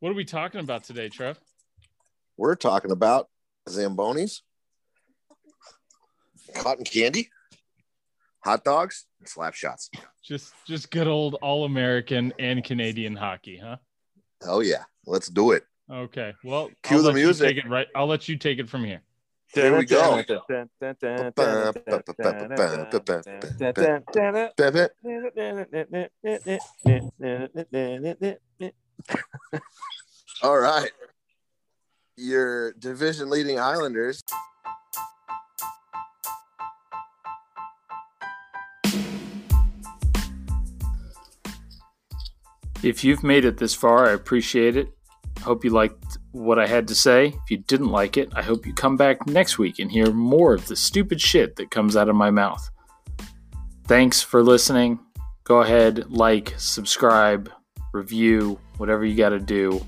what 0.00 0.10
are 0.10 0.14
we 0.14 0.26
talking 0.26 0.60
about 0.60 0.84
today, 0.84 1.08
Trev? 1.08 1.40
We're 2.36 2.54
talking 2.56 2.90
about 2.90 3.28
Zambonis, 3.66 4.42
cotton 6.54 6.84
candy, 6.84 7.30
hot 8.44 8.64
dogs, 8.64 9.06
and 9.18 9.26
slap 9.26 9.54
shots. 9.54 9.88
Just 10.22 10.52
just 10.66 10.90
good 10.90 11.06
old 11.06 11.36
all 11.40 11.64
American 11.64 12.34
and 12.38 12.62
Canadian 12.62 13.16
hockey, 13.16 13.56
huh? 13.56 13.76
Oh 14.44 14.60
yeah, 14.60 14.84
let's 15.06 15.28
do 15.28 15.52
it. 15.52 15.64
Okay. 15.90 16.34
Well, 16.44 16.70
Cue 16.82 16.98
I'll 16.98 17.02
the 17.02 17.12
music. 17.14 17.56
take 17.56 17.64
it 17.64 17.68
right. 17.70 17.86
I'll 17.96 18.06
let 18.06 18.28
you 18.28 18.36
take 18.36 18.58
it 18.58 18.68
from 18.68 18.84
here. 18.84 19.00
Here 19.62 19.76
we 19.78 19.86
go. 19.86 20.22
All 30.42 30.58
right. 30.58 30.90
Your 32.18 32.72
division 32.74 33.30
leading 33.30 33.58
Islanders. 33.58 34.22
If 42.82 43.02
you've 43.02 43.22
made 43.22 43.46
it 43.46 43.56
this 43.56 43.74
far, 43.74 44.06
I 44.06 44.12
appreciate 44.12 44.76
it. 44.76 44.88
Hope 45.40 45.64
you 45.64 45.70
liked 45.70 46.18
what 46.36 46.58
I 46.58 46.66
had 46.66 46.86
to 46.88 46.94
say. 46.94 47.28
If 47.28 47.50
you 47.50 47.58
didn't 47.58 47.88
like 47.88 48.16
it, 48.16 48.28
I 48.34 48.42
hope 48.42 48.66
you 48.66 48.74
come 48.74 48.96
back 48.96 49.26
next 49.26 49.58
week 49.58 49.78
and 49.78 49.90
hear 49.90 50.12
more 50.12 50.54
of 50.54 50.66
the 50.66 50.76
stupid 50.76 51.20
shit 51.20 51.56
that 51.56 51.70
comes 51.70 51.96
out 51.96 52.08
of 52.08 52.16
my 52.16 52.30
mouth. 52.30 52.70
Thanks 53.86 54.20
for 54.20 54.42
listening. 54.42 54.98
Go 55.44 55.60
ahead, 55.62 56.10
like, 56.10 56.54
subscribe, 56.58 57.50
review, 57.92 58.58
whatever 58.76 59.04
you 59.04 59.16
got 59.16 59.30
to 59.30 59.38
do. 59.38 59.84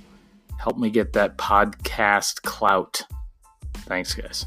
Help 0.58 0.78
me 0.78 0.88
get 0.90 1.12
that 1.12 1.36
podcast 1.36 2.42
clout. 2.42 3.02
Thanks, 3.74 4.14
guys. 4.14 4.46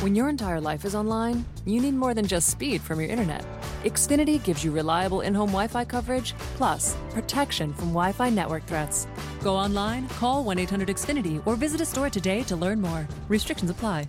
When 0.00 0.14
your 0.14 0.28
entire 0.28 0.60
life 0.60 0.84
is 0.84 0.94
online, 0.94 1.44
you 1.66 1.80
need 1.80 1.94
more 1.94 2.14
than 2.14 2.26
just 2.26 2.48
speed 2.48 2.80
from 2.80 3.00
your 3.00 3.10
internet. 3.10 3.44
Xfinity 3.84 4.42
gives 4.44 4.62
you 4.62 4.72
reliable 4.72 5.22
in 5.22 5.34
home 5.34 5.48
Wi 5.48 5.66
Fi 5.68 5.84
coverage, 5.84 6.34
plus 6.56 6.96
protection 7.10 7.72
from 7.72 7.88
Wi 7.88 8.12
Fi 8.12 8.28
network 8.28 8.66
threats. 8.66 9.06
Go 9.42 9.56
online, 9.56 10.06
call 10.08 10.44
1 10.44 10.58
800 10.58 10.88
Xfinity, 10.88 11.40
or 11.46 11.56
visit 11.56 11.80
a 11.80 11.86
store 11.86 12.10
today 12.10 12.42
to 12.44 12.56
learn 12.56 12.80
more. 12.80 13.08
Restrictions 13.28 13.70
apply. 13.70 14.08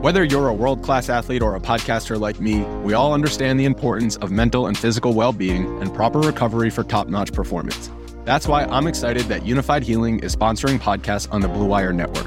Whether 0.00 0.24
you're 0.24 0.48
a 0.48 0.54
world 0.54 0.82
class 0.82 1.08
athlete 1.08 1.42
or 1.42 1.56
a 1.56 1.60
podcaster 1.60 2.20
like 2.20 2.38
me, 2.38 2.60
we 2.84 2.92
all 2.92 3.14
understand 3.14 3.58
the 3.58 3.64
importance 3.64 4.16
of 4.16 4.30
mental 4.30 4.66
and 4.66 4.76
physical 4.76 5.14
well 5.14 5.32
being 5.32 5.80
and 5.80 5.92
proper 5.94 6.20
recovery 6.20 6.70
for 6.70 6.82
top 6.82 7.08
notch 7.08 7.32
performance. 7.32 7.90
That's 8.24 8.48
why 8.48 8.64
I'm 8.64 8.88
excited 8.88 9.26
that 9.26 9.42
Unifyd 9.42 9.82
Healing 9.82 10.18
is 10.20 10.34
sponsoring 10.34 10.78
podcasts 10.78 11.32
on 11.32 11.40
the 11.40 11.48
Blue 11.48 11.66
Wire 11.66 11.92
Network. 11.92 12.26